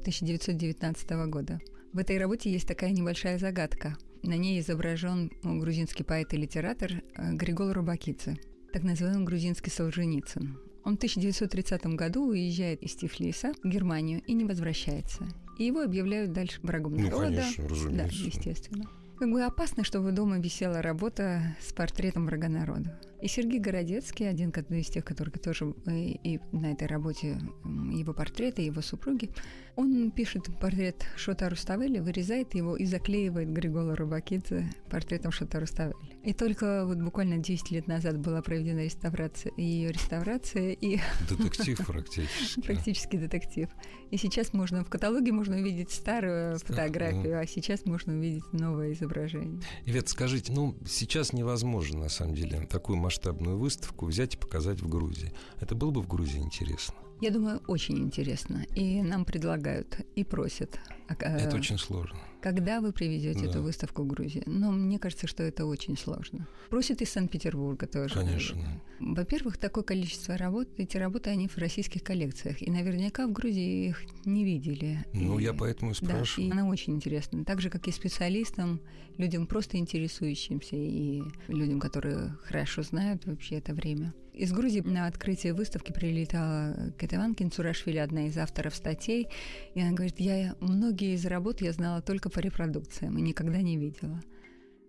1919 0.00 1.10
года. 1.28 1.60
В 1.92 1.98
этой 1.98 2.18
работе 2.18 2.50
есть 2.50 2.66
такая 2.66 2.90
небольшая 2.90 3.38
загадка. 3.38 3.96
На 4.22 4.36
ней 4.36 4.60
изображен 4.60 5.30
грузинский 5.42 6.04
поэт 6.04 6.32
и 6.32 6.36
литератор 6.36 6.92
э, 6.92 7.32
Григол 7.34 7.72
Рубакидзе, 7.72 8.38
так 8.72 8.82
называемый 8.82 9.26
грузинский 9.26 9.70
Солженицын. 9.70 10.71
Он 10.84 10.94
в 10.94 10.96
1930 10.96 11.86
году 11.86 12.28
уезжает 12.28 12.82
из 12.82 12.94
Тифлиса 12.96 13.52
в 13.62 13.68
Германию 13.68 14.22
и 14.26 14.32
не 14.32 14.44
возвращается. 14.44 15.28
И 15.58 15.64
его 15.64 15.82
объявляют 15.82 16.32
дальше 16.32 16.60
врагом 16.62 16.96
ну, 16.96 17.04
народа. 17.04 17.24
Конечно, 17.24 17.68
разумеется. 17.68 18.20
Да, 18.20 18.26
естественно. 18.26 18.84
Как 19.18 19.30
бы 19.30 19.42
опасно, 19.42 19.84
чтобы 19.84 20.10
дома 20.10 20.38
висела 20.38 20.82
работа 20.82 21.56
с 21.60 21.72
портретом 21.72 22.26
врага 22.26 22.48
народа. 22.48 22.98
И 23.22 23.28
Сергей 23.28 23.60
Городецкий, 23.60 24.28
один 24.28 24.50
из 24.50 24.88
тех, 24.88 25.04
который 25.04 25.30
тоже 25.30 25.74
э, 25.86 25.92
и 25.92 26.40
на 26.50 26.72
этой 26.72 26.88
работе 26.88 27.38
его 27.64 28.12
портреты, 28.12 28.62
его 28.62 28.82
супруги, 28.82 29.30
он 29.76 30.10
пишет 30.10 30.48
портрет 30.58 31.06
Шота 31.16 31.48
Руставели, 31.48 32.00
вырезает 32.00 32.54
его 32.54 32.76
и 32.76 32.84
заклеивает 32.84 33.48
Григола 33.50 33.96
Рубакидзе 33.96 34.68
портретом 34.90 35.30
Шота 35.32 35.60
Руставели. 35.60 35.94
И 36.24 36.34
только 36.34 36.84
вот 36.84 36.98
буквально 36.98 37.38
10 37.38 37.70
лет 37.70 37.86
назад 37.86 38.18
была 38.18 38.42
проведена 38.42 38.80
реставрация, 38.80 39.52
ее 39.56 39.92
реставрация 39.92 40.72
и... 40.72 40.98
Детектив 41.28 41.86
практически. 41.86 42.60
Практически 42.60 43.16
детектив. 43.16 43.68
И 44.10 44.16
сейчас 44.16 44.52
можно 44.52 44.84
в 44.84 44.90
каталоге 44.90 45.32
можно 45.32 45.56
увидеть 45.56 45.90
старую 45.90 46.58
фотографию, 46.58 47.40
а 47.40 47.46
сейчас 47.46 47.86
можно 47.86 48.14
увидеть 48.14 48.44
новое 48.52 48.92
изображение. 48.92 49.62
Ивет, 49.86 50.08
скажите, 50.08 50.52
ну 50.52 50.76
сейчас 50.86 51.32
невозможно 51.32 52.00
на 52.00 52.08
самом 52.08 52.34
деле 52.34 52.66
такую 52.66 52.98
масштабную 53.12 53.58
выставку 53.58 54.06
взять 54.06 54.34
и 54.34 54.38
показать 54.38 54.80
в 54.80 54.88
Грузии. 54.88 55.34
Это 55.60 55.74
было 55.74 55.90
бы 55.90 56.00
в 56.00 56.08
Грузии 56.08 56.38
интересно? 56.38 56.94
Я 57.22 57.30
думаю, 57.30 57.62
очень 57.68 57.98
интересно. 58.00 58.66
И 58.74 59.00
нам 59.00 59.24
предлагают 59.24 60.00
и 60.16 60.24
просят. 60.24 60.80
А, 61.06 61.14
это 61.14 61.54
очень 61.54 61.78
сложно. 61.78 62.18
Когда 62.40 62.80
вы 62.80 62.92
привезете 62.92 63.44
да. 63.44 63.50
эту 63.50 63.62
выставку 63.62 64.02
в 64.02 64.08
Грузию? 64.08 64.42
Но 64.46 64.72
мне 64.72 64.98
кажется, 64.98 65.28
что 65.28 65.44
это 65.44 65.64
очень 65.64 65.96
сложно. 65.96 66.48
Просят 66.68 67.00
из 67.00 67.10
Санкт-Петербурга 67.10 67.86
тоже. 67.86 68.14
Конечно. 68.14 68.82
Во-первых, 68.98 69.56
такое 69.56 69.84
количество 69.84 70.36
работ, 70.36 70.68
эти 70.78 70.96
работы, 70.96 71.30
они 71.30 71.46
в 71.46 71.56
российских 71.58 72.02
коллекциях. 72.02 72.60
И 72.60 72.68
наверняка 72.68 73.28
в 73.28 73.32
Грузии 73.32 73.90
их 73.90 74.02
не 74.24 74.44
видели. 74.44 75.04
Ну, 75.12 75.38
и, 75.38 75.44
я 75.44 75.54
поэтому 75.54 75.92
и 75.92 75.94
спрашиваю. 75.94 76.50
Да, 76.50 76.56
и 76.56 76.58
она 76.58 76.68
очень 76.68 76.94
интересна. 76.94 77.44
Так 77.44 77.60
же, 77.60 77.70
как 77.70 77.86
и 77.86 77.92
специалистам, 77.92 78.80
людям 79.16 79.46
просто 79.46 79.76
интересующимся, 79.76 80.74
и 80.74 81.22
людям, 81.46 81.78
которые 81.78 82.36
хорошо 82.42 82.82
знают 82.82 83.26
вообще 83.26 83.58
это 83.58 83.74
время. 83.74 84.12
Из 84.32 84.50
Грузии 84.50 84.80
на 84.80 85.06
открытие 85.06 85.52
выставки 85.52 85.92
прилетала 85.92 86.74
Кетеван 86.98 87.34
Кинцурашвили, 87.34 87.98
одна 87.98 88.28
из 88.28 88.38
авторов 88.38 88.74
статей, 88.74 89.28
и 89.74 89.80
она 89.80 89.92
говорит, 89.92 90.18
я 90.18 90.56
многие 90.60 91.14
из 91.14 91.26
работ 91.26 91.60
я 91.60 91.72
знала 91.72 92.00
только 92.00 92.30
по 92.30 92.38
репродукциям 92.38 93.18
и 93.18 93.22
никогда 93.22 93.60
не 93.60 93.76
видела. 93.76 94.22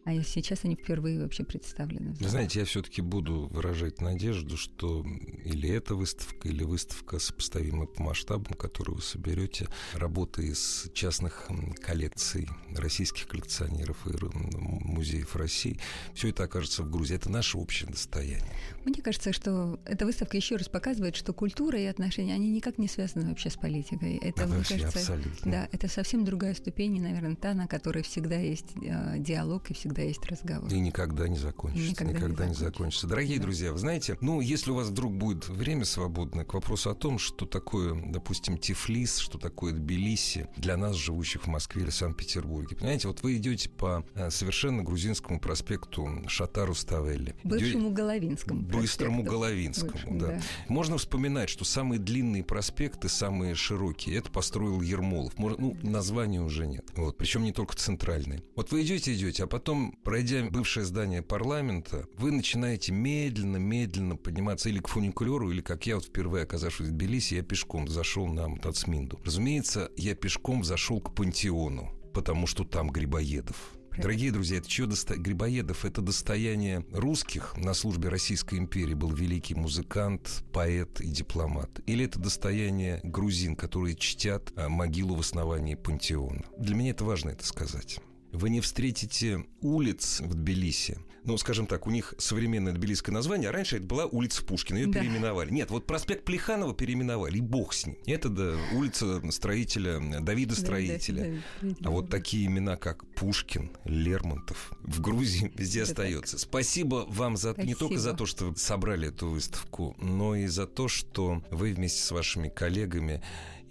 А 0.06 0.14
сейчас 0.24 0.66
они 0.66 0.76
впервые 0.76 1.22
вообще 1.22 1.44
представлены. 1.44 2.14
Вы 2.20 2.30
знаете, 2.30 2.60
я 2.60 2.66
все-таки 2.66 3.02
буду 3.02 3.48
выражать 3.52 4.02
надежду, 4.02 4.58
что 4.58 5.06
или 5.46 5.70
эта 5.70 5.96
выставка, 5.96 6.48
или 6.48 6.64
выставка 6.64 7.20
сопоставимая 7.20 7.88
по 7.88 8.04
масштабам, 8.04 8.54
которую 8.54 8.98
вы 8.98 9.02
соберете, 9.02 9.68
работы 9.94 10.48
из 10.48 10.90
частных 10.94 11.50
коллекций 11.82 12.50
российских 12.76 13.28
коллекционеров 13.28 14.06
и 14.06 14.14
музеев 14.54 15.36
России, 15.36 15.80
все 16.14 16.30
это 16.30 16.44
окажется 16.44 16.84
в 16.84 16.92
Грузии. 16.92 17.16
Это 17.16 17.30
наше 17.30 17.58
общее 17.58 17.90
достояние. 17.90 18.52
Мне 18.84 19.02
кажется, 19.02 19.32
что 19.32 19.80
эта 19.86 20.06
выставка 20.06 20.36
еще 20.36 20.58
раз 20.58 20.68
показывает, 20.68 21.16
что 21.16 21.32
культура 21.34 21.80
и 21.80 21.86
отношения, 21.86 22.34
они 22.34 22.50
никак 22.50 22.78
не 22.78 22.88
связаны 22.88 23.30
вообще 23.30 23.50
с 23.50 23.56
политикой. 23.56 24.18
Это, 24.18 24.48
мне 24.48 24.64
кажется, 24.64 25.00
абсолютно. 25.00 25.52
да, 25.52 25.70
это 25.72 25.88
совсем 25.88 26.26
другая 26.26 26.54
ступень, 26.54 26.98
и, 26.98 27.00
наверное, 27.00 27.36
та, 27.36 27.54
на 27.54 27.68
которой 27.68 28.04
всегда 28.04 28.36
есть 28.36 28.74
э, 28.82 29.18
диалог 29.20 29.70
и 29.72 29.74
всегда 29.74 29.93
есть 30.02 30.26
разговор. 30.26 30.72
И 30.72 30.80
никогда 30.80 31.28
не 31.28 31.38
закончится. 31.38 31.92
Никогда, 31.92 32.14
никогда 32.14 32.46
не, 32.46 32.54
закончится. 32.54 32.64
не 32.64 32.72
закончится. 32.72 33.08
Дорогие 33.08 33.38
да. 33.38 33.44
друзья, 33.44 33.72
вы 33.72 33.80
знаете, 33.80 34.18
ну, 34.22 34.42
если 34.42 34.72
у 34.72 34.76
вас 34.76 34.88
вдруг 34.88 35.14
будет 35.14 35.48
время 35.48 35.86
свободное 35.86 36.46
к 36.46 36.54
вопросу 36.54 36.90
о 36.90 36.96
том, 36.96 37.20
что 37.20 37.46
такое, 37.46 37.94
допустим, 38.08 38.58
Тифлис, 38.58 39.18
что 39.18 39.38
такое 39.38 39.74
Тбилиси 39.74 40.48
для 40.58 40.78
нас, 40.78 40.96
живущих 40.96 41.44
в 41.44 41.48
Москве 41.48 41.84
или 41.84 41.90
Санкт-Петербурге. 41.90 42.76
Понимаете, 42.76 43.08
вот 43.08 43.22
вы 43.24 43.38
идете 43.38 43.70
по 43.70 44.06
э, 44.16 44.30
совершенно 44.30 44.84
грузинскому 44.84 45.40
проспекту 45.40 46.24
Шатару 46.28 46.74
Ставелли. 46.74 47.36
Бывшему 47.44 47.92
Головинскому. 47.92 48.62
Быстрому 48.62 49.24
Головинскому, 49.24 49.92
Бывшему, 49.92 50.20
да. 50.20 50.28
да. 50.28 50.42
Можно 50.68 50.98
вспоминать, 50.98 51.50
что 51.50 51.66
самые 51.66 52.00
длинные 52.00 52.44
проспекты, 52.44 53.10
самые 53.10 53.56
широкие, 53.56 54.18
это 54.18 54.32
построил 54.32 54.82
Ермолов. 54.82 55.38
Может, 55.38 55.60
ну, 55.60 55.78
названия 55.82 56.42
уже 56.42 56.68
нет. 56.68 56.86
Вот, 56.96 57.18
причем 57.18 57.44
не 57.44 57.52
только 57.52 57.76
центральные. 57.76 58.44
Вот 58.56 58.72
вы 58.72 58.84
идете, 58.84 59.14
идете, 59.14 59.44
а 59.44 59.48
потом, 59.48 59.83
пройдя 59.92 60.44
бывшее 60.50 60.86
здание 60.86 61.22
парламента, 61.22 62.08
вы 62.18 62.32
начинаете 62.32 62.92
медленно-медленно 62.92 64.16
подниматься 64.16 64.70
или 64.70 64.80
к 64.80 64.88
фуникулеру, 64.88 65.52
или, 65.52 65.62
как 65.62 65.86
я 65.86 65.96
вот 65.96 66.06
впервые 66.06 66.44
оказавшись 66.44 66.88
в 66.88 66.92
Тбилиси, 66.92 67.36
я 67.36 67.44
пешком 67.44 67.88
зашел 67.88 68.28
на 68.28 68.56
Тацминду. 68.58 69.20
Разумеется, 69.24 69.92
я 69.98 70.16
пешком 70.16 70.64
зашел 70.64 71.02
к 71.02 71.14
пантеону, 71.14 71.92
потому 72.14 72.48
что 72.48 72.64
там 72.64 72.90
Грибоедов. 72.90 73.74
Дорогие 73.98 74.32
друзья, 74.32 74.58
это 74.58 74.68
чье 74.68 74.88
досто... 74.88 75.16
Грибоедов? 75.16 75.86
Это 75.86 76.02
достояние 76.02 76.84
русских. 76.92 77.56
На 77.58 77.76
службе 77.76 78.10
Российской 78.10 78.58
империи 78.58 78.96
был 78.96 79.12
великий 79.12 79.54
музыкант, 79.54 80.44
поэт 80.52 81.00
и 81.00 81.08
дипломат. 81.08 81.70
Или 81.86 82.06
это 82.06 82.20
достояние 82.20 83.00
грузин, 83.04 83.56
которые 83.56 83.96
чтят 83.96 84.52
а, 84.56 84.68
могилу 84.68 85.16
в 85.16 85.20
основании 85.20 85.76
пантеона. 85.76 86.44
Для 86.58 86.76
меня 86.76 86.92
это 86.92 87.06
важно 87.06 87.30
это 87.30 87.46
сказать 87.46 88.00
вы 88.34 88.50
не 88.50 88.60
встретите 88.60 89.46
улиц 89.62 90.20
в 90.20 90.34
Тбилиси. 90.34 90.98
Ну, 91.26 91.38
скажем 91.38 91.68
так, 91.68 91.88
у 91.88 91.90
них 91.90 92.14
современное 92.18 92.74
тбилисское 92.74 93.14
название, 93.14 93.50
а 93.50 93.54
раньше 93.54 93.78
это 93.78 93.86
была 93.86 94.06
улица 94.06 94.44
Пушкина, 94.44 94.78
ее 94.80 94.88
да. 94.88 95.00
переименовали. 95.00 95.52
Нет, 95.52 95.72
вот 95.72 95.88
проспект 95.88 96.26
Плеханова 96.26 96.74
переименовали, 96.74 97.38
и 97.38 97.42
бог 97.42 97.74
с 97.74 97.86
ним. 97.86 97.98
Это 98.06 98.28
да, 98.28 98.58
улица 98.74 99.22
строителя, 99.32 100.02
Давида 100.20 100.56
Строителя. 100.56 101.42
Да, 101.62 101.70
да, 101.80 101.90
а 101.90 101.92
вот 101.92 102.10
такие 102.10 102.48
имена, 102.48 102.76
как 102.76 103.06
Пушкин, 103.14 103.72
Лермонтов, 103.86 104.74
в 104.82 105.00
Грузии 105.00 105.50
везде 105.58 105.82
это 105.82 105.92
остается. 105.92 106.34
Так. 106.34 106.42
Спасибо 106.42 107.06
вам 107.08 107.38
за, 107.38 107.54
Спасибо. 107.54 107.68
не 107.68 107.76
только 107.76 108.00
за 108.00 108.14
то, 108.14 108.26
что 108.26 108.46
вы 108.46 108.58
собрали 108.58 109.08
эту 109.08 109.30
выставку, 109.30 109.96
но 110.02 110.36
и 110.36 110.48
за 110.48 110.68
то, 110.68 110.90
что 110.90 111.42
вы 111.52 111.74
вместе 111.74 112.02
с 112.02 112.12
вашими 112.12 112.50
коллегами 112.50 113.24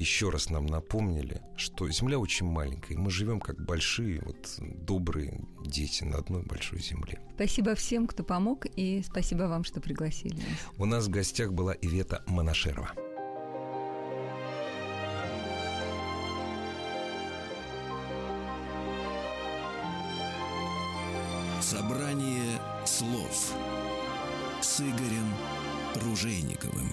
еще 0.03 0.31
раз 0.31 0.51
нам 0.51 0.67
напомнили, 0.67 1.41
что 1.57 1.89
Земля 1.89 2.19
очень 2.19 2.47
маленькая, 2.47 2.95
и 2.95 2.97
мы 2.97 3.11
живем 3.11 3.39
как 3.41 3.65
большие, 3.65 4.21
вот 4.23 4.57
добрые 4.59 5.41
дети 5.65 6.03
на 6.03 6.19
одной 6.19 6.43
большой 6.43 6.81
земле. 6.81 7.21
Спасибо 7.37 7.77
всем, 7.77 8.09
кто 8.09 8.25
помог, 8.25 8.67
и 8.77 9.03
спасибо 9.07 9.45
вам, 9.45 9.63
что 9.63 9.81
пригласили 9.81 10.35
нас. 10.35 10.45
У 10.77 10.85
нас 10.87 11.07
в 11.07 11.11
гостях 11.11 11.53
была 11.53 11.75
Ивета 11.81 12.25
Монашерова. 12.27 12.91
Собрание 21.61 22.59
слов 22.85 23.55
с 24.61 24.81
Игорем 24.81 25.33
Ружейниковым. 26.05 26.93